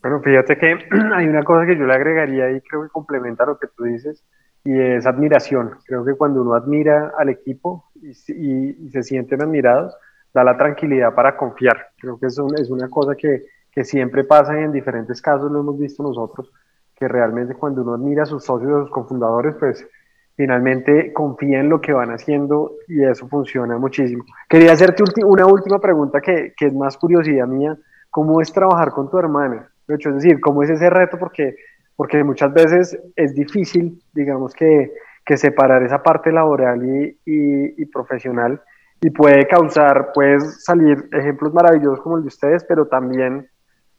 [0.00, 0.78] Bueno, fíjate que
[1.14, 4.24] hay una cosa que yo le agregaría y creo que complementa lo que tú dices,
[4.64, 5.72] y es admiración.
[5.84, 9.94] Creo que cuando uno admira al equipo y se sienten admirados,
[10.36, 11.88] da la tranquilidad para confiar.
[11.98, 15.60] Creo que eso es una cosa que, que siempre pasa y en diferentes casos lo
[15.60, 16.52] hemos visto nosotros,
[16.94, 19.88] que realmente cuando uno admira a sus socios, a sus cofundadores, pues
[20.36, 24.24] finalmente confía en lo que van haciendo y eso funciona muchísimo.
[24.46, 27.74] Quería hacerte una última pregunta que, que es más curiosidad mía.
[28.10, 29.70] ¿Cómo es trabajar con tu hermana?
[29.88, 31.18] De hecho, es decir, ¿cómo es ese reto?
[31.18, 31.56] Porque,
[31.96, 34.92] porque muchas veces es difícil, digamos, que,
[35.24, 38.60] que separar esa parte laboral y, y, y, profesional
[39.00, 43.48] y puede causar, puede salir ejemplos maravillosos como el de ustedes, pero también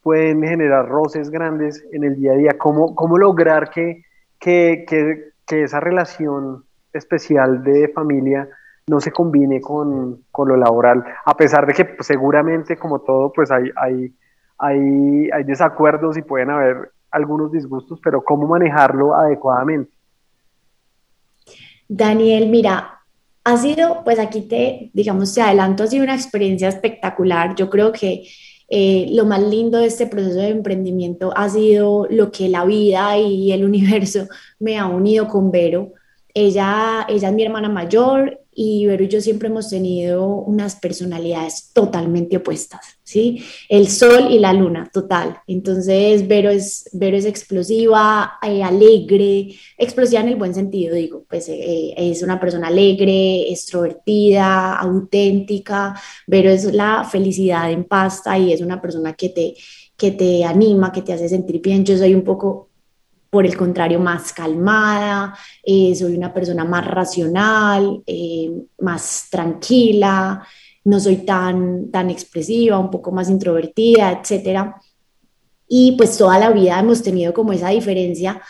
[0.02, 2.58] pueden generar roces grandes en el día a día.
[2.58, 4.04] ¿Cómo, cómo lograr que,
[4.40, 8.48] que, que, que esa relación especial de familia
[8.88, 11.04] no se combine con, con, lo laboral?
[11.26, 14.14] A pesar de que pues, seguramente, como todo, pues hay, hay
[14.58, 19.92] hay, hay desacuerdos y pueden haber algunos disgustos, pero ¿cómo manejarlo adecuadamente?
[21.88, 22.97] Daniel, mira,
[23.48, 27.56] ha sido, pues aquí te, digamos, te adelanto, ha sido una experiencia espectacular.
[27.56, 28.28] Yo creo que
[28.68, 33.18] eh, lo más lindo de este proceso de emprendimiento ha sido lo que la vida
[33.18, 34.28] y el universo
[34.60, 35.94] me ha unido con Vero.
[36.34, 41.70] Ella, ella es mi hermana mayor, y Vero y yo siempre hemos tenido unas personalidades
[41.74, 43.44] totalmente opuestas, ¿sí?
[43.70, 45.38] El sol y la luna, total.
[45.46, 51.48] Entonces, Vero es, Vero es explosiva, eh, alegre, explosiva en el buen sentido, digo, pues
[51.50, 55.94] eh, es una persona alegre, extrovertida, auténtica.
[56.26, 59.54] Vero es la felicidad en pasta y es una persona que te,
[59.96, 61.86] que te anima, que te hace sentir bien.
[61.86, 62.67] Yo soy un poco
[63.30, 70.46] por el contrario, más calmada, eh, soy una persona más racional, eh, más tranquila,
[70.86, 74.74] no soy tan, tan expresiva, un poco más introvertida, etc.
[75.68, 78.42] Y pues toda la vida hemos tenido como esa diferencia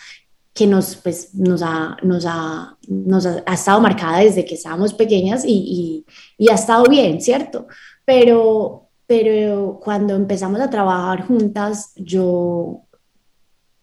[0.54, 5.46] que nos, pues, nos, ha, nos, ha, nos ha, estado marcada desde que estábamos pequeñas
[5.46, 6.06] y,
[6.38, 7.68] y, y ha estado bien, ¿cierto?
[8.06, 12.87] Pero, pero cuando empezamos a trabajar juntas, yo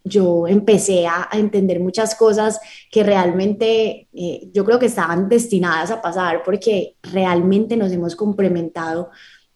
[0.04, 6.02] yo empecé a, entender muchas cosas que realmente eh, yo creo que estaban destinadas a
[6.02, 9.10] pasar porque realmente nos hemos complementado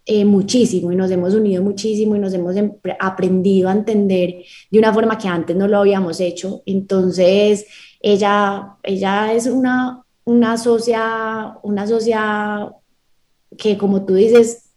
[0.07, 2.57] eh, muchísimo y nos hemos unido muchísimo y nos hemos
[2.99, 6.63] aprendido a entender de una forma que antes no lo habíamos hecho.
[6.65, 7.67] Entonces,
[8.01, 12.73] ella, ella es una, una socia, una socia
[13.59, 14.68] que como tú dices,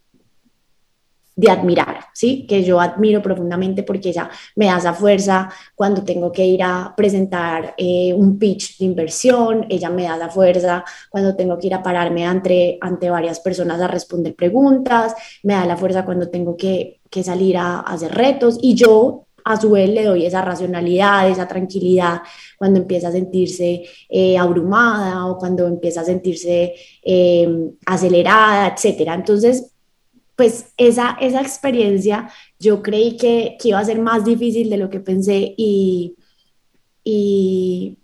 [1.36, 2.46] de admirar, ¿sí?
[2.48, 6.94] Que yo admiro profundamente porque ella me da esa fuerza cuando tengo que ir a
[6.96, 11.74] presentar eh, un pitch de inversión, ella me da la fuerza cuando tengo que ir
[11.74, 16.58] a pararme ante, ante varias personas a responder preguntas, me da la fuerza cuando tengo
[16.58, 21.30] que, que salir a, hacer retos y yo a su vez le doy esa racionalidad,
[21.30, 22.22] esa tranquilidad
[22.58, 29.16] cuando empieza a sentirse eh, abrumada o cuando empieza a sentirse eh, acelerada, etcétera.
[29.16, 29.72] Entonces,
[30.42, 32.28] pues esa, esa experiencia
[32.58, 36.16] yo creí que, que, iba a ser más difícil de lo que pensé y,
[37.04, 38.00] y,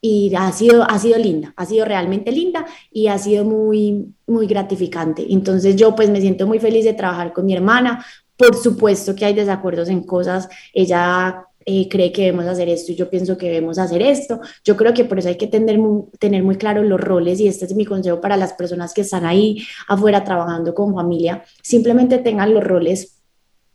[0.00, 4.48] y, ha, sido, ha sido linda, ha sido realmente linda y ha sido muy, muy
[4.48, 5.26] gratificante.
[5.30, 8.04] Entonces yo pues me siento muy feliz de trabajar con mi hermana.
[8.36, 10.48] Por supuesto que hay desacuerdos en cosas.
[10.74, 14.40] Ella eh, cree que debemos hacer esto y yo pienso que debemos hacer esto.
[14.62, 17.48] Yo creo que por eso hay que tener muy, tener muy claro los roles y
[17.48, 21.42] este es mi consejo para las personas que están ahí afuera trabajando con familia.
[21.60, 23.20] Simplemente tengan los roles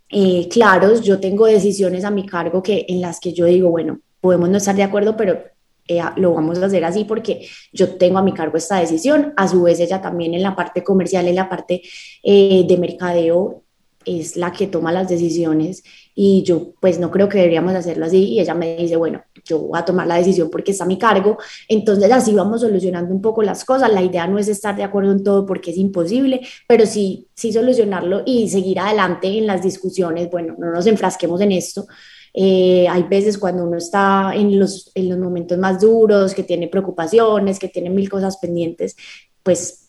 [0.08, 1.02] eh, claros.
[1.02, 4.56] Yo tengo decisiones a mi cargo que, en las que yo digo, bueno, podemos no
[4.56, 5.44] estar de acuerdo, pero
[5.86, 9.34] eh, lo vamos a hacer así porque yo tengo a mi cargo esta decisión.
[9.36, 11.82] A su vez, ella también en la parte comercial, en la parte
[12.24, 13.64] de mercadeo,
[14.06, 15.84] es la que toma las decisiones
[16.16, 18.24] y yo pues no creo que deberíamos hacerlo así.
[18.24, 20.98] Y ella me dice, bueno, yo voy a tomar la decisión porque está a mi
[20.98, 21.38] cargo,
[21.68, 25.12] entonces así vamos solucionando un poco las cosas, la idea no es estar de acuerdo
[25.12, 30.30] en todo porque es imposible, pero sí, sí solucionarlo y seguir adelante en las discusiones,
[30.30, 31.88] bueno, no nos enfrasquemos en esto,
[32.34, 36.68] eh, hay veces cuando uno está en los, en los momentos más duros, que tiene
[36.68, 38.96] preocupaciones, que tiene mil cosas pendientes,
[39.44, 39.81] pues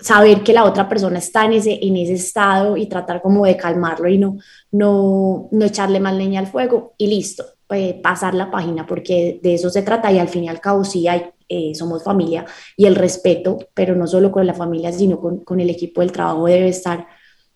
[0.00, 3.56] saber que la otra persona está en ese, en ese estado y tratar como de
[3.56, 4.38] calmarlo y no,
[4.72, 9.54] no, no echarle más leña al fuego y listo, pues pasar la página porque de
[9.54, 12.44] eso se trata y al fin y al cabo sí hay, eh, somos familia
[12.76, 16.12] y el respeto, pero no solo con la familia, sino con, con el equipo del
[16.12, 17.06] trabajo debe estar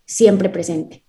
[0.04, 1.04] siempre presente.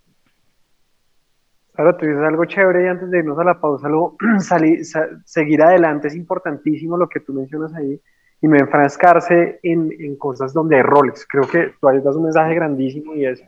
[1.76, 4.16] Ahora tú dices algo chévere y antes de irnos a la pausa, luego
[5.26, 8.00] seguir adelante es importantísimo lo que tú mencionas ahí
[8.44, 11.26] y no enfrascarse en, en cosas donde hay roles.
[11.30, 13.42] Creo que tú ahí das un mensaje grandísimo y es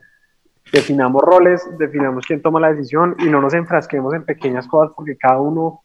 [0.72, 5.18] definamos roles, definamos quién toma la decisión y no nos enfrasquemos en pequeñas cosas porque
[5.18, 5.82] cada uno,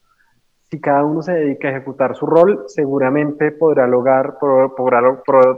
[0.71, 5.03] si cada uno se dedica a ejecutar su rol, seguramente podrá lograr, podrá,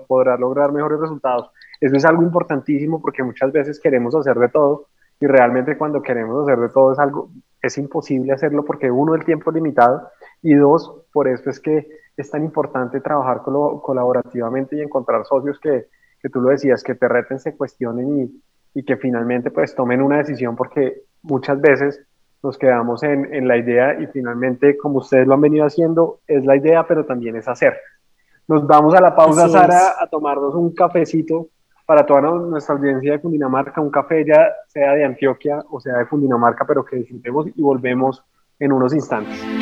[0.08, 1.50] podrá lograr mejores resultados.
[1.78, 4.86] Eso es algo importantísimo porque muchas veces queremos hacer de todo
[5.20, 7.28] y realmente cuando queremos hacer de todo es algo,
[7.60, 10.08] es imposible hacerlo porque uno, el tiempo es limitado
[10.40, 15.86] y dos, por eso es que es tan importante trabajar colaborativamente y encontrar socios que,
[16.20, 18.42] que tú lo decías, que te reten, se cuestionen y,
[18.80, 22.04] y que finalmente pues tomen una decisión porque muchas veces
[22.42, 26.44] nos quedamos en, en, la idea y finalmente, como ustedes lo han venido haciendo, es
[26.44, 27.78] la idea, pero también es hacer.
[28.48, 31.48] Nos vamos a la pausa, Sara, a tomarnos un cafecito
[31.86, 36.06] para toda nuestra audiencia de Cundinamarca, un café ya sea de Antioquia o sea de
[36.06, 38.24] Cundinamarca, pero que disfrutemos y volvemos
[38.58, 39.61] en unos instantes.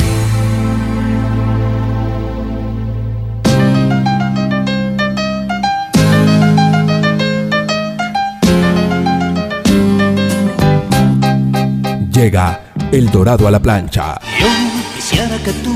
[12.21, 14.19] Llega El Dorado a la plancha.
[14.39, 14.47] Yo
[14.95, 15.75] quisiera que tú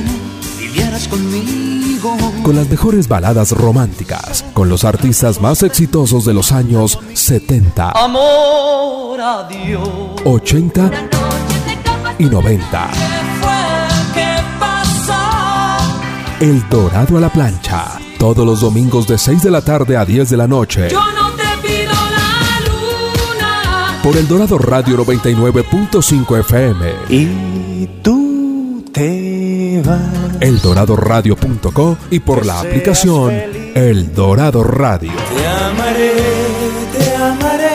[0.60, 2.16] vivieras conmigo.
[2.44, 9.20] Con las mejores baladas románticas, con los artistas más exitosos de los años 70, Amor
[9.20, 9.90] a Dios.
[10.24, 10.92] 80
[12.20, 12.90] y 90.
[16.42, 17.98] El Dorado a la plancha.
[18.20, 20.90] Todos los domingos de 6 de la tarde a 10 de la noche.
[20.92, 21.25] Yo no
[24.06, 26.94] Por el Dorado Radio 99.5 FM.
[27.10, 30.00] Y tú te vas.
[30.41, 33.34] eldoradoradio.co y por la aplicación
[33.74, 35.12] El Dorado Radio.
[35.12, 36.13] Te amaré,
[36.96, 37.70] te amaré.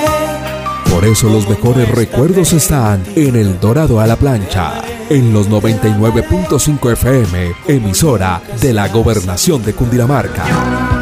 [0.89, 6.93] Por eso los mejores recuerdos están en El Dorado a la plancha, en los 99.5
[6.93, 11.00] FM, emisora de la Gobernación de Cundinamarca.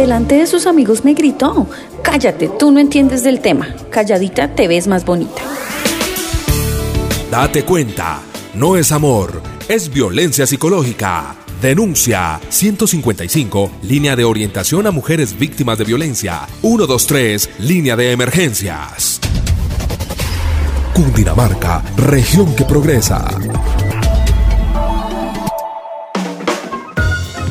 [0.00, 1.66] Delante de sus amigos me gritó,
[2.02, 5.42] cállate, tú no entiendes del tema, calladita te ves más bonita.
[7.30, 8.20] Date cuenta,
[8.54, 11.36] no es amor, es violencia psicológica.
[11.60, 16.46] Denuncia 155, línea de orientación a mujeres víctimas de violencia.
[16.60, 19.20] 123, línea de emergencias.
[20.94, 23.26] Cundinamarca, región que progresa.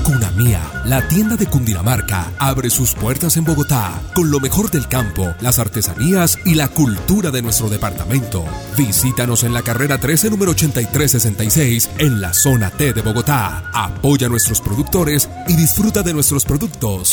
[0.04, 5.34] Cunamía, la tienda de Cundinamarca, abre sus puertas en Bogotá con lo mejor del campo,
[5.42, 8.46] las artesanías y la cultura de nuestro departamento.
[8.78, 13.64] Visítanos en la carrera 13, número 8366, en la zona T de Bogotá.
[13.74, 17.12] Apoya a nuestros productores y disfruta de nuestros productos.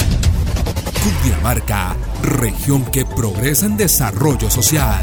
[1.02, 5.02] Cundinamarca, región que progresa en desarrollo social.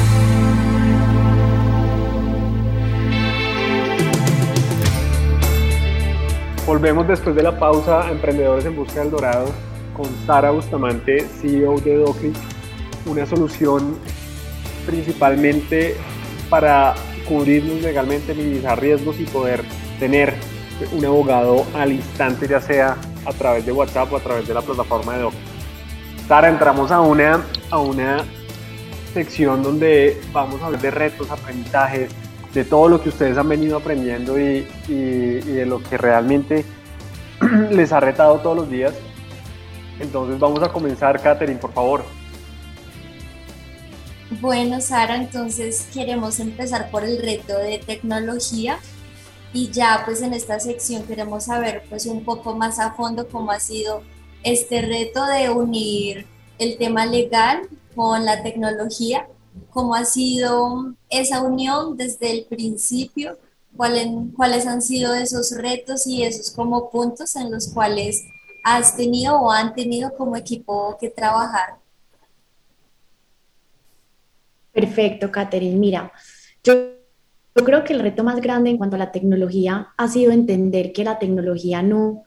[6.71, 9.51] Volvemos después de la pausa a Emprendedores en Busca del Dorado
[9.93, 12.33] con Sara Bustamante, CEO de Doclic,
[13.05, 13.97] una solución
[14.85, 15.97] principalmente
[16.49, 16.95] para
[17.27, 19.65] cubrirnos legalmente, minimizar riesgos y poder
[19.99, 20.33] tener
[20.93, 24.61] un abogado al instante, ya sea a través de WhatsApp o a través de la
[24.61, 25.43] plataforma de Doclic.
[26.25, 28.23] Sara, entramos a una, a una
[29.13, 32.15] sección donde vamos a hablar de retos, aprendizajes,
[32.53, 36.65] de todo lo que ustedes han venido aprendiendo y, de lo que realmente
[37.71, 38.93] les ha retado todos los días.
[39.99, 42.03] Entonces vamos a comenzar, Katherine, por favor.
[44.39, 48.79] Bueno, Sara, entonces queremos empezar por el reto de tecnología
[49.53, 53.51] y ya pues en esta sección queremos saber pues un poco más a fondo cómo
[53.51, 54.03] ha sido
[54.43, 56.25] este reto de unir
[56.57, 59.27] el tema legal con la tecnología
[59.69, 63.37] ¿Cómo ha sido esa unión desde el principio?
[63.75, 68.21] ¿Cuáles han sido esos retos y esos como puntos en los cuales
[68.63, 71.75] has tenido o han tenido como equipo que trabajar?
[74.71, 75.77] Perfecto, Catherine.
[75.77, 76.11] Mira,
[76.63, 76.73] yo,
[77.55, 80.93] yo creo que el reto más grande en cuanto a la tecnología ha sido entender
[80.93, 82.23] que la tecnología no,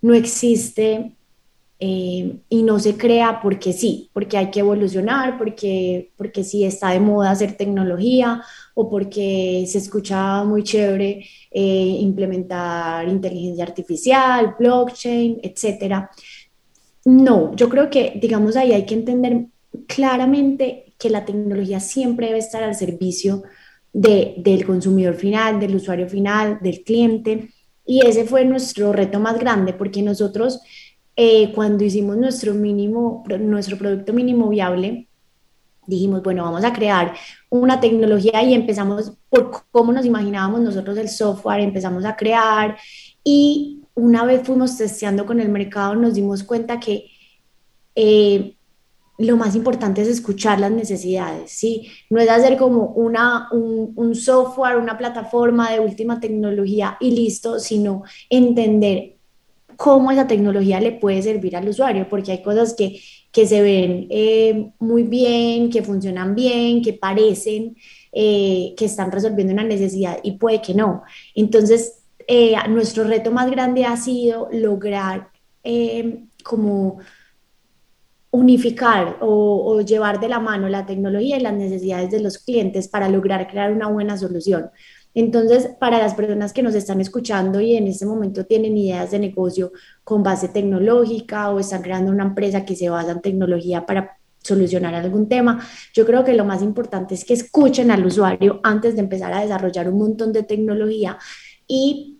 [0.00, 1.13] no existe
[1.86, 6.92] eh, y no se crea porque sí, porque hay que evolucionar, porque, porque sí está
[6.92, 15.40] de moda hacer tecnología o porque se escucha muy chévere eh, implementar inteligencia artificial, blockchain,
[15.42, 16.10] etcétera.
[17.04, 19.44] No, yo creo que, digamos, ahí hay que entender
[19.86, 23.42] claramente que la tecnología siempre debe estar al servicio
[23.92, 27.50] de, del consumidor final, del usuario final, del cliente.
[27.84, 30.62] Y ese fue nuestro reto más grande, porque nosotros
[31.16, 35.08] eh, cuando hicimos nuestro mínimo, nuestro producto mínimo viable,
[35.86, 37.14] dijimos, bueno, vamos a crear
[37.50, 42.76] una tecnología y empezamos por cómo nos imaginábamos nosotros el software, empezamos a crear
[43.22, 47.06] y una vez fuimos testeando con el mercado, nos dimos cuenta que
[47.94, 48.56] eh,
[49.18, 51.88] lo más importante es escuchar las necesidades, ¿sí?
[52.10, 57.60] No es hacer como una, un, un, software, una plataforma de última tecnología y listo,
[57.60, 59.13] sino entender
[59.76, 63.00] cómo esa tecnología le puede servir al usuario, porque hay cosas que,
[63.30, 67.76] que se ven eh, muy bien, que funcionan bien, que parecen
[68.12, 71.02] eh, que están resolviendo una necesidad y puede que no.
[71.34, 75.30] Entonces, eh, nuestro reto más grande ha sido lograr
[76.42, 76.98] como
[78.34, 83.08] unificar o, llevar de la mano la tecnología y las necesidades de los clientes para
[83.08, 84.70] lograr crear una buena solución.
[85.14, 89.20] Entonces, para las personas que nos están escuchando y en este momento tienen ideas de
[89.20, 94.18] negocio con base tecnológica o están creando una empresa que se basa en tecnología para
[94.42, 98.94] solucionar algún tema, yo creo que lo más importante es que escuchen al usuario antes
[98.94, 101.16] de empezar a desarrollar un montón de tecnología
[101.66, 102.14] y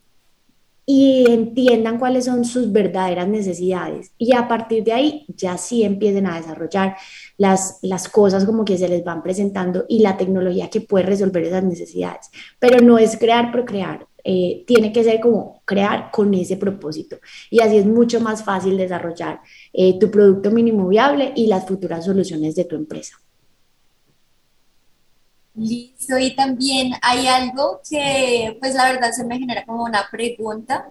[0.86, 4.12] y entiendan cuáles son sus verdaderas necesidades.
[4.18, 6.96] Y a partir de ahí ya sí empiecen a desarrollar
[7.36, 11.44] las, las cosas como que se les van presentando y la tecnología que puede resolver
[11.44, 12.30] esas necesidades.
[12.58, 17.18] Pero no es crear por crear, eh, tiene que ser como crear con ese propósito.
[17.50, 19.40] Y así es mucho más fácil desarrollar
[19.72, 23.16] eh, tu producto mínimo viable y las futuras soluciones de tu empresa.
[25.56, 30.88] Listo, y también hay algo que pues la verdad se me genera como una pregunta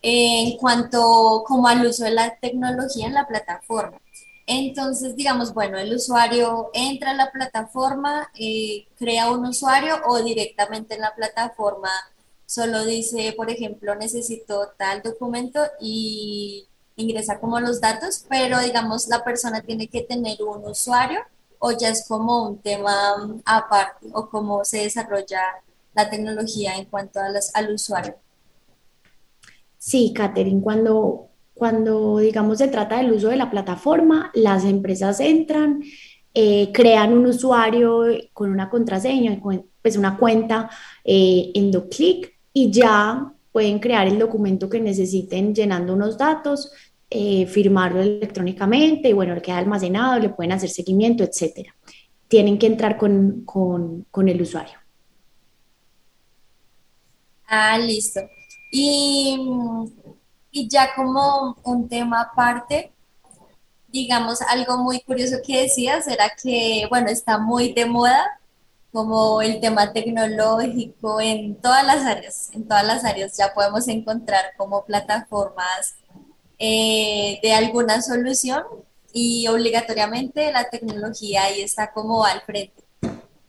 [0.00, 3.98] en cuanto como al uso de la tecnología en la plataforma.
[4.52, 10.96] Entonces, digamos, bueno, el usuario entra a la plataforma, eh, crea un usuario o directamente
[10.96, 11.88] en la plataforma
[12.46, 19.22] solo dice, por ejemplo, necesito tal documento y ingresa como los datos, pero digamos, la
[19.22, 21.20] persona tiene que tener un usuario
[21.60, 22.92] o ya es como un tema
[23.44, 25.40] aparte o cómo se desarrolla
[25.94, 28.16] la tecnología en cuanto a las, al usuario?
[29.78, 31.29] Sí, Catherine, cuando,
[31.60, 35.82] cuando digamos se trata del uso de la plataforma, las empresas entran,
[36.32, 39.38] eh, crean un usuario con una contraseña,
[39.82, 40.70] pues una cuenta
[41.04, 46.72] eh, en DoClick y ya pueden crear el documento que necesiten llenando unos datos,
[47.10, 51.76] eh, firmarlo electrónicamente y bueno, le queda almacenado, le pueden hacer seguimiento, etcétera.
[52.26, 54.78] Tienen que entrar con, con, con el usuario.
[57.46, 58.20] Ah, listo.
[58.72, 59.36] Y,
[60.50, 62.92] y ya como un tema aparte,
[63.88, 68.40] digamos, algo muy curioso que decías era que, bueno, está muy de moda
[68.92, 74.52] como el tema tecnológico en todas las áreas, en todas las áreas ya podemos encontrar
[74.56, 75.94] como plataformas
[76.58, 78.64] eh, de alguna solución
[79.12, 82.82] y obligatoriamente la tecnología ahí está como al frente.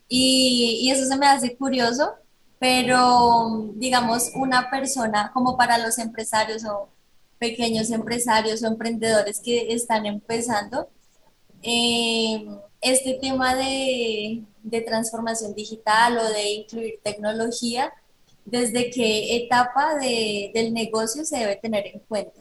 [0.07, 2.15] Y, y eso se me hace curioso,
[2.61, 6.89] pero digamos una persona como para los empresarios o
[7.39, 10.87] pequeños empresarios o emprendedores que están empezando,
[11.63, 12.45] eh,
[12.79, 17.91] este tema de, de, transformación digital o de incluir tecnología,
[18.45, 22.40] ¿desde qué etapa de, del negocio se debe tener en cuenta?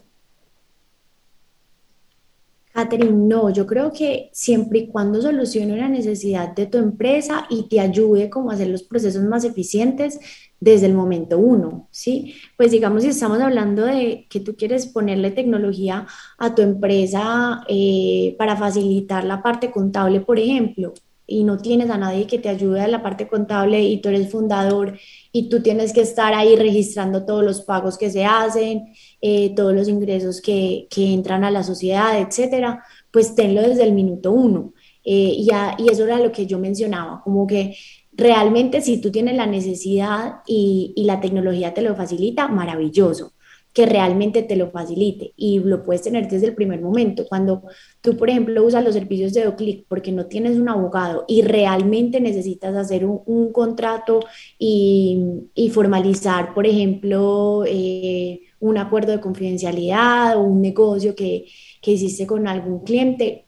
[2.73, 7.67] Catherine, no, yo creo que siempre y cuando solucione una necesidad de tu empresa y
[7.67, 10.19] te ayude como a hacer los procesos más eficientes
[10.59, 12.35] desde el momento uno, ¿sí?
[12.55, 16.07] Pues digamos, si estamos hablando de que tú quieres ponerle tecnología
[16.37, 20.93] a tu empresa eh, para facilitar la parte contable, por ejemplo,
[21.31, 24.29] y no tienes a nadie que te ayude a la parte contable y tú eres
[24.29, 24.97] fundador
[25.31, 29.73] y tú tienes que estar ahí registrando todos los pagos que se hacen, eh, todos
[29.73, 34.73] los ingresos que, que, entran a la sociedad, etcétera, pues tenlo desde el minuto uno.
[35.03, 37.75] Eh, y, a, y, eso era lo que yo mencionaba, como que
[38.13, 43.33] realmente si tú tienes la necesidad y, y la tecnología te lo facilita, maravilloso
[43.73, 47.25] que realmente te lo facilite y lo puedes tener desde el primer momento.
[47.27, 47.63] Cuando
[48.01, 52.19] tú, por ejemplo, usas los servicios de DoClick porque no tienes un abogado y realmente
[52.19, 54.21] necesitas hacer un, contrato
[54.59, 55.19] y,
[55.55, 61.45] y, formalizar, por ejemplo, eh, un acuerdo de confidencialidad o un negocio que,
[61.81, 63.47] que hiciste con algún cliente,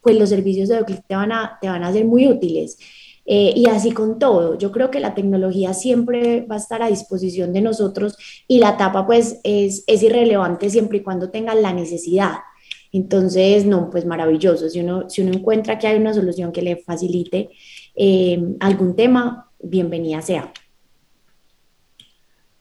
[0.00, 2.78] pues los servicios de DoClick te van a, te van a ser muy útiles.
[3.30, 6.88] Eh, y así con todo, yo creo que la tecnología siempre va a estar a
[6.88, 8.16] disposición de nosotros
[8.48, 12.38] y la tapa pues es, es irrelevante siempre y cuando tenga la necesidad.
[12.90, 14.70] Entonces, no, pues maravilloso.
[14.70, 17.50] Si uno, si uno encuentra que hay una solución que le facilite
[17.94, 20.50] eh, algún tema, bienvenida sea.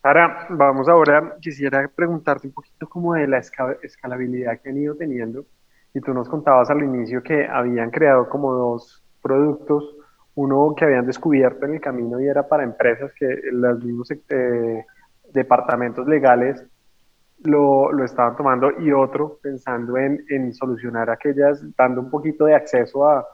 [0.02, 5.46] Sara, vamos ahora, quisiera preguntarte un poquito como de la escalabilidad que han ido teniendo.
[5.94, 9.97] Y tú nos contabas al inicio que habían creado como dos productos
[10.38, 14.86] uno que habían descubierto en el camino y era para empresas que los mismos eh,
[15.34, 16.64] departamentos legales
[17.44, 22.54] lo, lo, estaban tomando y otro pensando en, en, solucionar aquellas, dando un poquito de
[22.54, 23.26] acceso a,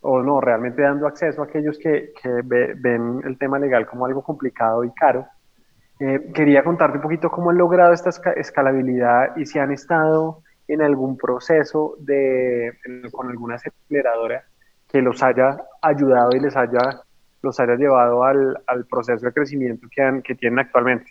[0.00, 4.06] o no, realmente dando acceso a aquellos que, que ve, ven el tema legal como
[4.06, 5.26] algo complicado y caro.
[6.00, 10.82] Eh, quería contarte un poquito cómo han logrado esta escalabilidad y si han estado en
[10.82, 12.72] algún proceso de,
[13.12, 14.44] con alguna aceleradora
[14.88, 17.02] que los haya ayudado y les haya,
[17.42, 18.56] los haya llevado al,
[18.88, 19.86] proceso de crecimiento
[20.24, 21.10] que, tienen actualmente.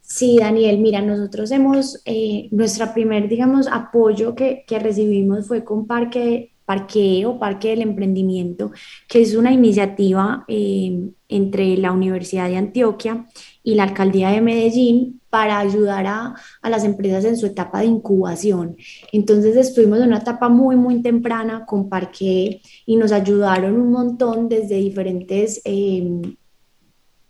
[0.00, 5.86] Sí, Daniel, mira, nosotros hemos, eh, nuestra primer, digamos, apoyo que, que recibimos fue con
[5.86, 8.72] Parque, Parque o Parque del Emprendimiento,
[9.08, 13.26] que es una iniciativa eh, entre la Universidad de Antioquia
[13.62, 17.86] y la Alcaldía de Medellín para ayudar a, a, las empresas en su etapa de
[17.86, 18.76] incubación.
[19.12, 24.48] Entonces estuvimos en una etapa muy, muy temprana con Parque y nos ayudaron un montón
[24.48, 26.20] desde diferentes, eh,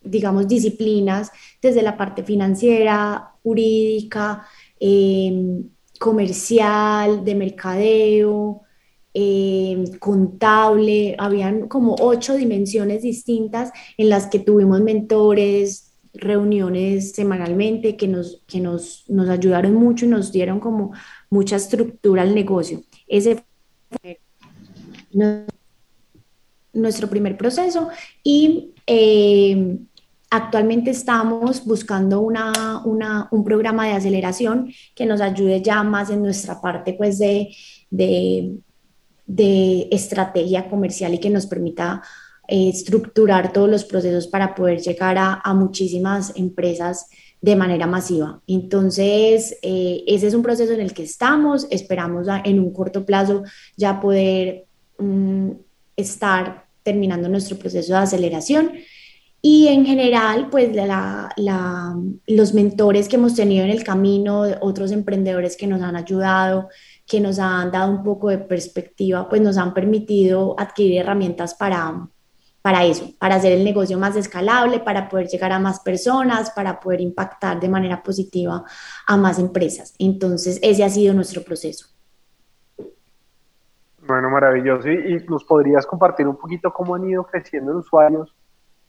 [0.03, 1.31] digamos, disciplinas,
[1.61, 4.47] desde la parte financiera, jurídica,
[4.81, 5.63] eh,
[5.99, 8.63] comercial, de mercadeo,
[9.15, 18.09] eh, contable, habían como ocho dimensiones distintas en las que tuvimos mentores, reuniones semanalmente que,
[18.09, 20.93] nos, que nos, nos ayudaron mucho y nos dieron como
[21.31, 22.83] mucha estructura al negocio.
[23.07, 23.45] Ese
[23.91, 24.21] fue
[26.73, 27.89] nuestro primer proceso
[28.23, 29.79] y eh,
[30.31, 36.23] actualmente estamos buscando una, una, un programa de aceleración que nos ayude ya más en
[36.23, 37.55] nuestra parte pues de,
[37.91, 38.57] de,
[39.27, 42.03] de estrategia comercial y que nos permita
[42.49, 47.07] eh, estructurar todos los procesos para poder llegar a, a muchísimas empresas
[47.41, 48.41] de manera masiva.
[48.47, 53.05] Entonces, eh, ese es un proceso en el que estamos, esperamos a, en un corto
[53.05, 53.43] plazo
[53.77, 54.65] ya poder
[54.99, 55.57] um,
[55.97, 58.73] estar terminando nuestro proceso de aceleración.
[59.45, 61.97] Y en general, pues la, la,
[62.29, 66.69] los mentores que hemos tenido en el camino, otros emprendedores que nos han ayudado,
[67.07, 72.09] que nos han dado un poco de perspectiva, pues nos han permitido adquirir herramientas para,
[72.63, 76.79] para eso, para hacer el negocio más escalable, para poder llegar a más personas, para
[76.79, 78.65] poder impactar de manera positiva
[79.07, 79.95] a más empresas.
[79.99, 81.89] Entonces, ese ha sido nuestro proceso.
[84.07, 84.89] Bueno, maravilloso.
[84.89, 88.35] ¿Y, nos podrías compartir un poquito cómo han ido creciendo los usuarios?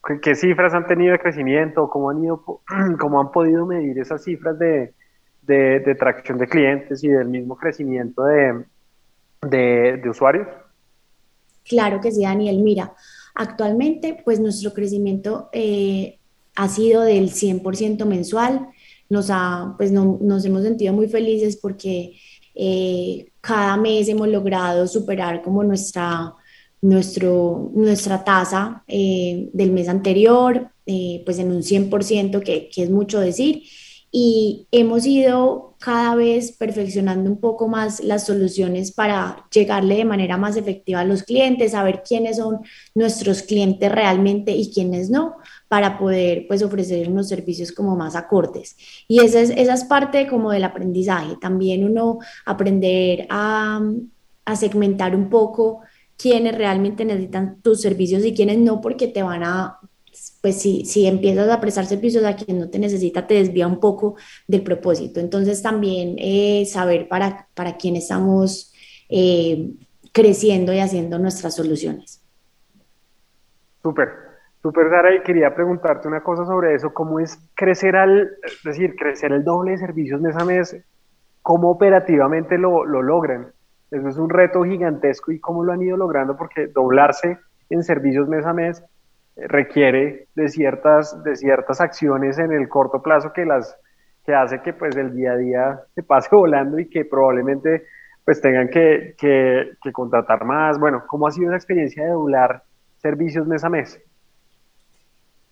[0.05, 1.89] ¿Qué, ¿Qué, cifras han tenido de crecimiento?
[1.89, 2.43] ¿Cómo han, ido,
[2.99, 4.93] cómo han podido medir esas cifras de,
[5.41, 8.65] de, de tracción de clientes y del mismo crecimiento de,
[9.41, 10.47] de, de usuarios?
[11.63, 12.61] Claro que sí, Daniel.
[12.61, 12.91] Mira,
[13.33, 16.19] Actualmente, pues nuestro crecimiento eh,
[16.55, 18.67] ha sido del 100% mensual.
[19.09, 22.13] Nos, ha, pues no, nos hemos sentido muy felices porque
[22.55, 26.33] eh, cada mes hemos logrado superar como nuestra,
[26.81, 33.19] nuestro, nuestra tasa eh, del mes anterior, pues en un 100%, que, que es mucho
[33.19, 33.63] decir
[34.15, 40.37] y hemos ido cada vez perfeccionando un poco más las soluciones para llegarle de manera
[40.37, 42.61] más efectiva a los clientes, saber quiénes son
[42.95, 45.35] nuestros clientes realmente y quiénes no,
[45.67, 48.77] para poder pues ofrecer unos servicios como más acordes.
[49.09, 53.81] Y esa es, esa es parte como del aprendizaje, también uno aprender a,
[54.45, 55.81] a segmentar un poco
[56.15, 59.79] quiénes realmente necesitan tus servicios y quiénes no, porque te van a
[60.43, 63.79] pues si, si empiezas a prestar servicios a quien no te necesita, te desvía un
[63.79, 65.21] poco del propósito.
[65.21, 68.73] Entonces también eh, saber para, para quién estamos
[69.07, 69.71] eh,
[70.11, 72.21] creciendo y haciendo nuestras soluciones.
[73.81, 74.09] Súper,
[74.61, 78.29] súper, Sara, y quería preguntarte una cosa sobre eso, ¿cómo es crecer al,
[78.65, 80.75] decir, crecer el doble de servicios mes a mes?
[81.41, 83.53] ¿Cómo operativamente lo, lo logran?
[83.91, 87.37] Eso es un reto gigantesco y cómo lo han ido logrando porque doblarse
[87.69, 88.83] en servicios mes a mes
[89.35, 93.77] requiere de ciertas, de ciertas acciones en el corto plazo que las
[94.25, 97.85] que hace que pues el día a día se pase volando y que probablemente
[98.23, 100.79] pues tengan que, que, que contratar más.
[100.79, 102.63] Bueno, ¿cómo ha sido esa experiencia de doblar
[102.97, 104.01] servicios mes a mes?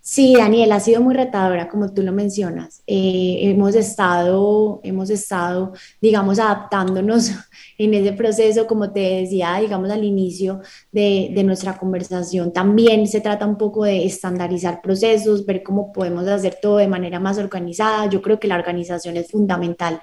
[0.04, 2.82] Sí, Daniel, ha sido muy retadora, como tú lo mencionas.
[2.88, 7.30] Eh, hemos estado, hemos estado, digamos, adaptándonos
[7.78, 12.52] en ese proceso, como te decía, digamos, al inicio de, de nuestra conversación.
[12.52, 17.20] También se trata un poco de estandarizar procesos, ver cómo podemos hacer todo de manera
[17.20, 18.08] más organizada.
[18.10, 20.02] Yo creo que la organización es fundamental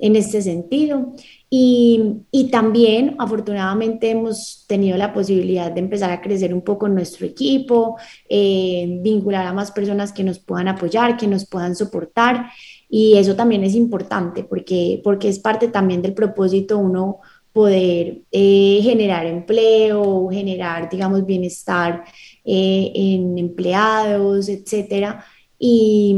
[0.00, 1.14] en este sentido.
[1.48, 7.26] Y, y, también, afortunadamente, hemos tenido la posibilidad de empezar a crecer un poco nuestro
[7.26, 7.96] equipo,
[8.28, 12.50] eh, vincular a más personas que nos puedan apoyar, que nos puedan soportar.
[12.88, 17.18] Y eso también es importante porque, porque es parte también del propósito uno
[17.52, 22.04] poder eh, generar empleo, generar, digamos, bienestar
[22.44, 25.24] eh, en empleados, etcétera.
[25.58, 26.16] Y,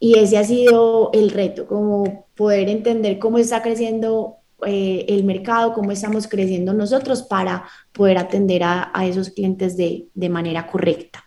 [0.00, 5.72] y ese ha sido el reto, como poder entender cómo está creciendo eh, el mercado,
[5.72, 11.24] cómo estamos creciendo nosotros para poder atender a, a esos clientes de, de, manera correcta.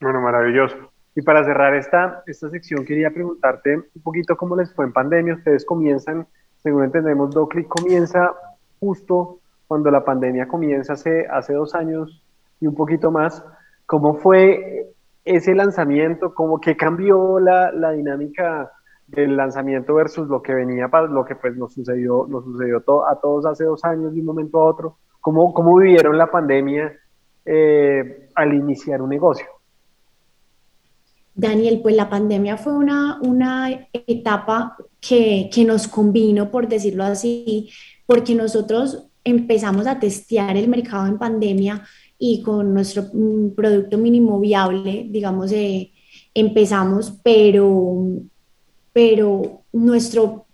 [0.00, 0.76] Bueno, maravilloso.
[1.16, 5.36] Y para cerrar esta, esta sección, quería preguntarte un poquito cómo les fue en pandemia.
[5.36, 6.26] Ustedes comienzan,
[6.62, 8.30] según entendemos, Doclic comienza
[8.80, 12.22] justo cuando la pandemia comienza hace, hace dos años
[12.60, 13.42] y un poquito más.
[13.86, 14.92] ¿Cómo fue
[15.24, 16.34] ese lanzamiento?
[16.34, 18.70] ¿Cómo que cambió la, la dinámica?
[19.12, 23.06] El lanzamiento versus lo que venía para lo que pues nos sucedió, nos sucedió to
[23.06, 24.98] a todos hace dos años de un momento a otro.
[25.20, 26.92] ¿Cómo, cómo vivieron la pandemia
[27.44, 29.46] eh, al iniciar un negocio?
[31.34, 37.70] Daniel, pues la pandemia fue una, una etapa que, que nos convino, por decirlo así,
[38.06, 41.82] porque nosotros empezamos a testear el mercado en pandemia
[42.18, 43.04] y con nuestro
[43.56, 45.92] producto mínimo viable, digamos, eh,
[46.32, 48.04] empezamos, pero
[48.94, 50.46] pero nuestro,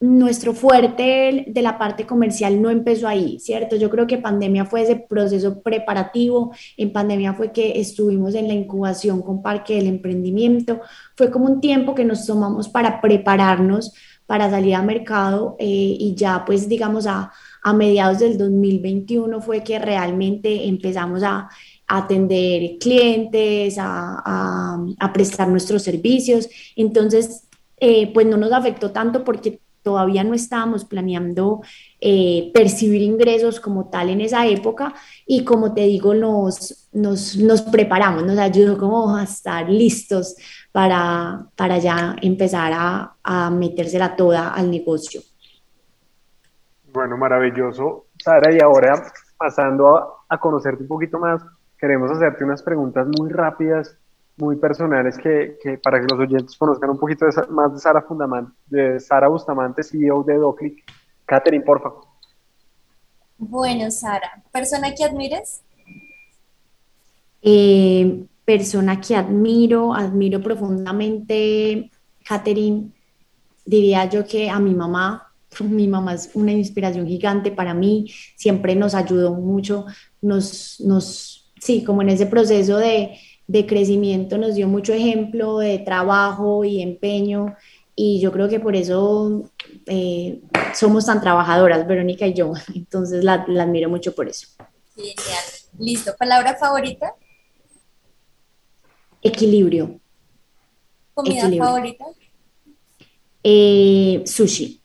[0.00, 3.76] nuestro fuerte de la parte comercial no empezó ahí, ¿cierto?
[3.76, 8.54] Yo creo que pandemia fue ese proceso preparativo, en pandemia fue que estuvimos en la
[8.54, 10.80] incubación con Parque del Emprendimiento,
[11.16, 13.94] fue como un tiempo que nos tomamos para prepararnos
[14.26, 17.30] para salir a mercado eh, y ya pues digamos a,
[17.62, 21.48] a mediados del 2021 fue que realmente empezamos a
[21.86, 26.48] atender clientes, a, a, a prestar nuestros servicios.
[26.74, 27.45] Entonces,
[27.78, 31.60] eh, pues no nos afectó tanto porque todavía no estábamos planeando
[32.00, 34.92] eh, percibir ingresos como tal en esa época
[35.24, 40.34] y como te digo, nos, nos, nos preparamos, nos ayudó como a estar listos
[40.72, 45.20] para, para ya empezar a, a metérsela toda al negocio.
[46.92, 49.00] Bueno, maravilloso, Sara, y ahora
[49.38, 51.40] pasando a, a conocerte un poquito más,
[51.78, 53.96] queremos hacerte unas preguntas muy rápidas
[54.36, 58.02] muy personales que, que, para que los oyentes conozcan un poquito de, más de Sara
[58.02, 60.84] Fundamante, de Sara Bustamante, CEO de Doclic.
[61.24, 62.04] Catherine, por favor.
[63.38, 65.62] Bueno, Sara, ¿persona que admires?
[67.42, 71.90] Eh, persona que admiro, admiro profundamente,
[72.24, 72.92] Catherine,
[73.64, 78.74] diría yo que a mi mamá, mi mamá es una inspiración gigante para mí, siempre
[78.74, 79.86] nos ayudó mucho,
[80.22, 85.78] nos, nos sí, como en ese proceso de, de crecimiento nos dio mucho ejemplo de
[85.78, 87.54] trabajo y empeño
[87.98, 89.50] y yo creo que por eso
[89.86, 90.40] eh,
[90.74, 92.52] somos tan trabajadoras, Verónica y yo.
[92.74, 94.48] Entonces la, la, admiro mucho por eso.
[94.94, 95.44] Genial.
[95.78, 96.14] Listo.
[96.18, 97.14] ¿Palabra favorita?
[99.22, 99.98] Equilibrio.
[101.14, 101.64] ¿Comida Equilibrio.
[101.64, 102.04] favorita?
[103.42, 104.80] Eh, sushi.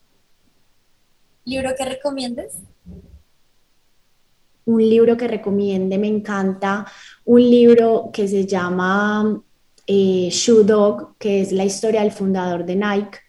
[1.44, 2.54] ¿Libro que recomiendes?
[4.74, 6.86] Un libro que recomiende, me encanta
[7.26, 9.42] un libro que se llama
[9.88, 13.20] eh, Shoe Dog, que es la historia del fundador de Nike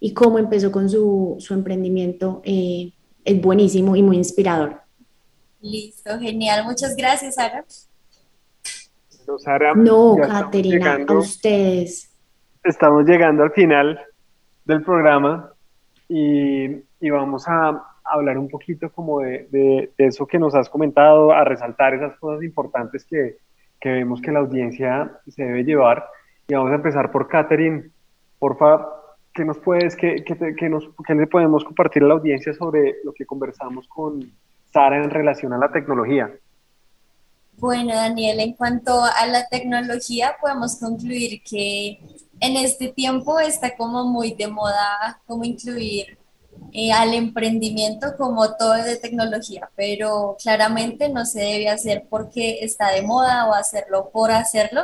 [0.00, 2.42] y cómo empezó con su, su emprendimiento.
[2.44, 2.92] Eh,
[3.24, 4.80] es buenísimo y muy inspirador.
[5.60, 6.64] Listo, genial.
[6.64, 7.64] Muchas gracias, Sara.
[9.26, 12.10] No, Sara, no Caterina, a ustedes.
[12.64, 14.00] Estamos llegando al final
[14.64, 15.52] del programa
[16.08, 16.64] y,
[17.00, 21.32] y vamos a, hablar un poquito como de, de, de, eso que nos has comentado,
[21.32, 23.38] a resaltar esas cosas importantes que,
[23.80, 26.06] que, vemos que la audiencia se debe llevar.
[26.48, 27.90] Y vamos a empezar por Catherine.
[28.38, 28.86] Porfa,
[29.32, 32.96] ¿qué nos puedes, qué, qué, qué nos, qué le podemos compartir a la audiencia sobre
[33.04, 34.32] lo que conversamos con
[34.72, 36.30] Sara en relación a la tecnología?
[37.58, 42.00] Bueno, Daniel, en cuanto a la tecnología, podemos concluir que
[42.40, 46.18] en este tiempo está como muy de moda como incluir
[46.74, 52.92] eh, al emprendimiento como todo de tecnología, pero claramente no se debe hacer porque está
[52.92, 54.82] de moda o hacerlo por hacerlo,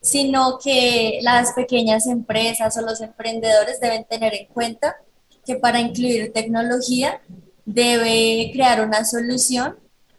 [0.00, 4.96] sino que las pequeñas empresas o los emprendedores deben tener en cuenta
[5.44, 7.20] que para incluir tecnología
[7.66, 9.76] debe crear una solución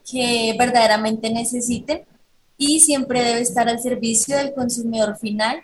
[0.08, 2.06] que verdaderamente necesiten
[2.60, 5.62] y siempre debe estar al servicio del consumidor final.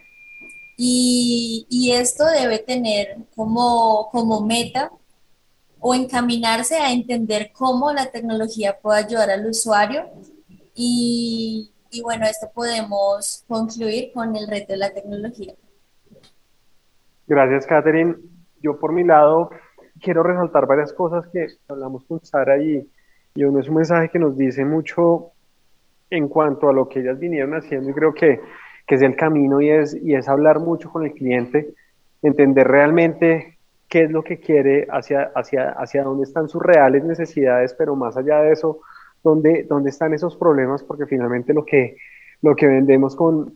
[0.78, 4.91] Y, y esto debe tener como, como meta
[5.86, 10.06] o encaminarse a entender cómo la tecnología puede ayudar al usuario.
[10.74, 15.54] Y, y bueno, esto podemos concluir con el reto de la tecnología.
[17.28, 18.16] Gracias, Catherine.
[18.62, 19.50] Yo por mi lado
[20.02, 22.90] quiero resaltar varias cosas que hablamos con Sara y,
[23.36, 25.32] y uno es un mensaje que nos dice mucho
[26.10, 28.40] en cuanto a lo que ellas vinieron haciendo y creo que,
[28.88, 31.74] que es el camino y es, y es hablar mucho con el cliente,
[32.22, 33.53] entender realmente
[33.94, 38.18] qué es lo que quiere, hacia, hacia, hacia dónde están sus reales necesidades, pero más
[38.18, 38.80] allá de eso,
[39.24, 41.98] dónde, dónde están esos problemas, porque finalmente lo que,
[42.41, 43.56] lo que vendemos con,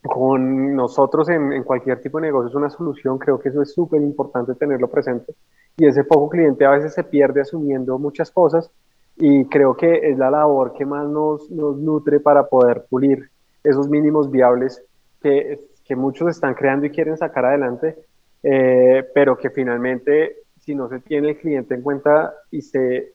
[0.00, 4.00] con nosotros en, cualquier tipo de negocio es una solución, creo que eso es súper
[4.02, 5.34] importante tenerlo presente.
[5.76, 8.70] Y ese poco cliente a veces se pierde asumiendo muchas cosas
[9.16, 13.30] y creo que es la labor que más nos, nos nutre para poder pulir
[13.64, 14.80] esos mínimos viables
[15.20, 17.96] que, que muchos están creando y quieren sacar adelante,
[18.42, 23.14] eh, pero que finalmente si no se tiene el cliente en cuenta y se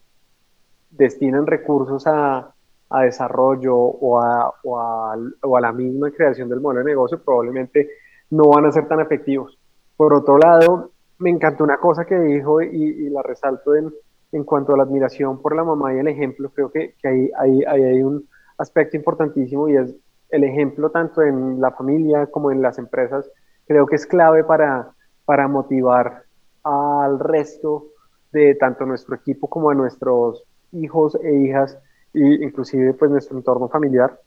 [0.90, 2.54] destinan recursos a,
[2.90, 7.22] a desarrollo o a, o, a, o a la misma creación del modelo de negocio,
[7.24, 7.90] probablemente
[8.32, 9.58] no van a ser tan efectivos.
[9.96, 13.94] Por otro lado, me encantó una cosa que dijo y, y la resalto en,
[14.32, 17.32] en cuanto a la admiración por la mamá y el ejemplo, creo que, que ahí,
[17.38, 19.96] ahí, ahí, hay un aspecto importantísimo y es
[20.30, 23.30] el ejemplo tanto en la familia como en las empresas,
[23.66, 24.92] creo que es clave para,
[25.28, 26.24] para motivar
[26.64, 27.88] al resto
[28.32, 31.78] de tanto nuestro equipo como a nuestros hijos e hijas
[32.14, 34.18] e inclusive pues nuestro entorno familiar.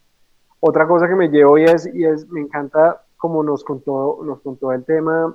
[0.60, 4.42] Otra cosa que me llevo y es, y es me encanta como nos contó, nos
[4.42, 5.34] contó el tema,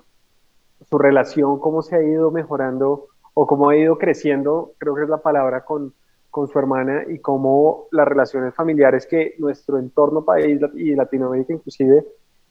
[0.87, 5.09] su relación, cómo se ha ido mejorando o cómo ha ido creciendo, creo que es
[5.09, 5.95] la palabra, con,
[6.29, 12.05] con su hermana y cómo las relaciones familiares que nuestro entorno país y Latinoamérica inclusive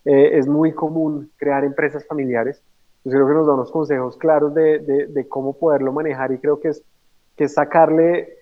[0.04, 2.60] eh, es muy común crear empresas familiares.
[3.04, 6.68] Entonces creo que nos da unos consejos claros de, cómo poderlo manejar y creo que
[6.68, 6.82] es,
[7.52, 8.38] sacarle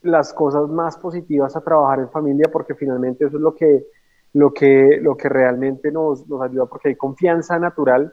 [0.00, 3.86] las cosas más positivas a trabajar en familia porque finalmente eso es lo que,
[4.32, 8.12] lo que, lo que realmente nos, ayuda porque hay confianza natural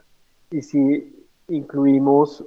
[0.51, 2.45] y si incluimos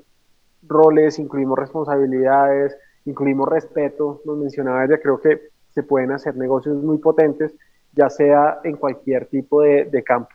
[0.62, 6.99] roles, incluimos responsabilidades, incluimos respeto, nos mencionaba ella, creo que se pueden hacer negocios muy
[6.99, 7.53] potentes,
[7.93, 10.30] ya sea en cualquier tipo de campo.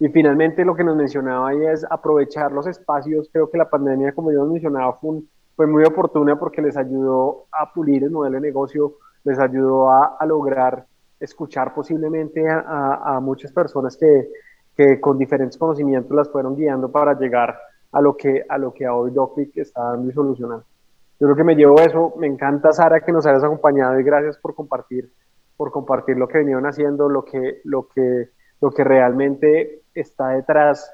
[0.00, 4.12] Y finalmente lo que nos mencionaba ella es aprovechar los espacios, creo que la pandemia,
[4.12, 8.94] como yo mencionaba, fue, muy oportuna porque les ayudó a pulir el modelo de negocio,
[9.24, 10.86] les ayudó a, lograr
[11.18, 14.28] escuchar posiblemente a, muchas personas que,
[14.76, 17.58] que con diferentes conocimientos las fueron guiando para llegar
[17.90, 20.64] a lo que, a lo que hoy DocClick está dando y solucionando.
[21.20, 22.14] Yo creo que me llevo eso.
[22.16, 25.12] Me encanta, Sara, que nos hayas acompañado y gracias por compartir,
[25.56, 28.30] por compartir lo que venían haciendo, lo que, lo que,
[28.60, 30.92] lo que realmente está detrás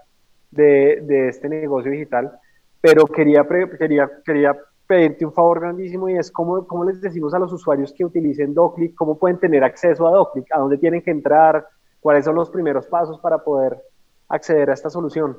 [0.51, 2.39] de, este negocio digital.
[2.81, 3.47] Pero quería,
[3.79, 4.57] quería, quería
[4.87, 8.55] pedirte un favor grandísimo y es cómo, cómo les decimos a los usuarios que utilicen
[8.55, 11.67] DocClick, cómo pueden tener acceso a DocClick, a dónde tienen que entrar,
[12.01, 13.81] cuáles son los primeros pasos para poder
[14.29, 15.37] acceder a esta solución.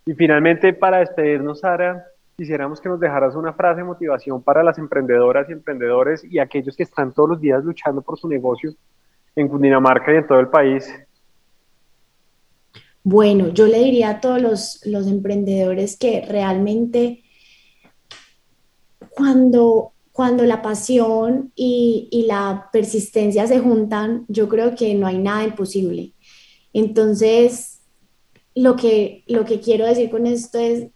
[0.07, 4.79] Y finalmente, para despedirnos, Sara, quisiéramos que nos dejaras una frase de motivación para las
[4.79, 8.71] emprendedoras y emprendedores y aquellos que están todos los días luchando por su negocio
[9.41, 10.85] en Cundinamarca y en todo el país?
[13.03, 17.23] Bueno, yo le diría a todos los, emprendedores que realmente
[19.15, 25.19] cuando, cuando la pasión y, y, la persistencia se juntan, yo creo que no hay
[25.19, 26.13] nada imposible.
[26.73, 27.81] Entonces,
[28.55, 30.89] lo que, lo que quiero decir con esto es,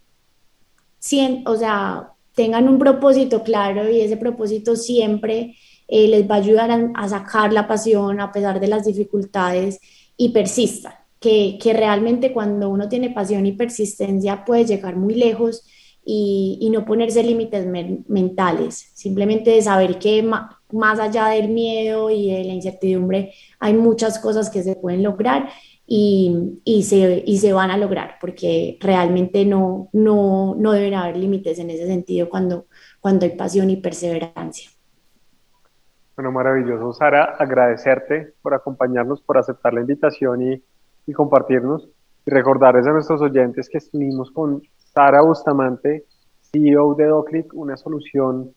[1.45, 5.55] o sea, tengan un propósito claro y ese propósito siempre
[5.87, 9.79] eh, les va a ayudar a, a, sacar la pasión a pesar de las dificultades
[10.17, 15.65] y persistan, que, que realmente cuando uno tiene pasión y persistencia puede llegar muy lejos
[16.05, 22.31] y, y no ponerse límites me mentales, simplemente saber que más allá del miedo y
[22.31, 25.49] de la incertidumbre hay muchas cosas que se pueden lograr
[25.85, 31.17] y, y, se, y se van a lograr, porque realmente no, no, no deben haber
[31.17, 32.67] límites en ese sentido cuando,
[32.99, 34.69] cuando hay pasión y perseverancia.
[36.15, 41.89] Bueno, maravilloso, Sara, agradecerte por acompañarnos, por aceptar la invitación y, compartirnos
[42.25, 46.05] y recordarles a nuestros oyentes que estuvimos con Sara Bustamante,
[46.51, 48.53] CEO de DoClick, una solución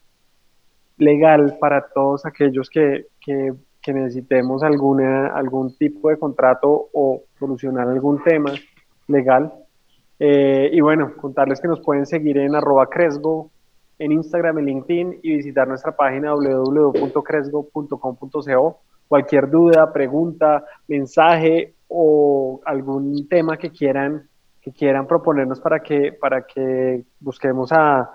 [0.98, 7.88] legal para todos aquellos que, que, que, necesitemos alguna, algún tipo de contrato o solucionar
[7.88, 8.52] algún tema
[9.08, 9.50] legal.
[10.18, 13.50] Eh, y bueno, contarles que nos pueden seguir en arroba Cresgo,
[13.98, 18.80] en Instagram, en LinkedIn y visitar nuestra página www.cresgo.com.co.
[19.08, 24.28] Cualquier duda, pregunta, mensaje o algún tema que quieran,
[24.60, 28.10] que quieran proponernos para que, para que busquemos a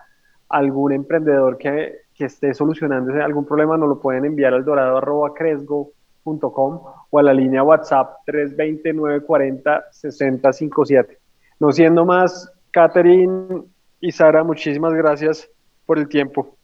[0.49, 7.19] algún emprendedor que, que esté solucionando algún problema, nos lo pueden enviar al dorado.cresgo.com o
[7.19, 11.17] a la línea WhatsApp 320-940-6057.
[11.59, 13.63] No siendo más, Catherine
[14.01, 15.49] y Sara, muchísimas gracias
[15.91, 16.55] por el tiempo.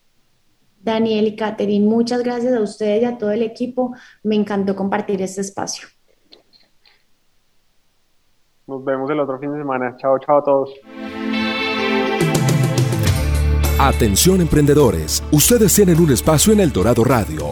[0.79, 3.93] Daniel y Catherine, muchas gracias a ustedes y a todo el equipo.
[4.23, 5.85] Me encantó compartir este espacio.
[8.67, 9.97] Nos vemos el otro fin de semana.
[9.97, 10.73] Chao, chao a todos.
[13.77, 17.51] Atención emprendedores, ustedes tienen un espacio en El Dorado Radio.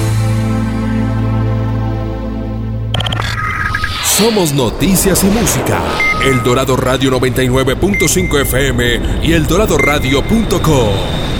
[4.21, 5.81] Somos noticias y música.
[6.23, 11.30] El Dorado Radio 99.5 FM y eldoradoradio.com.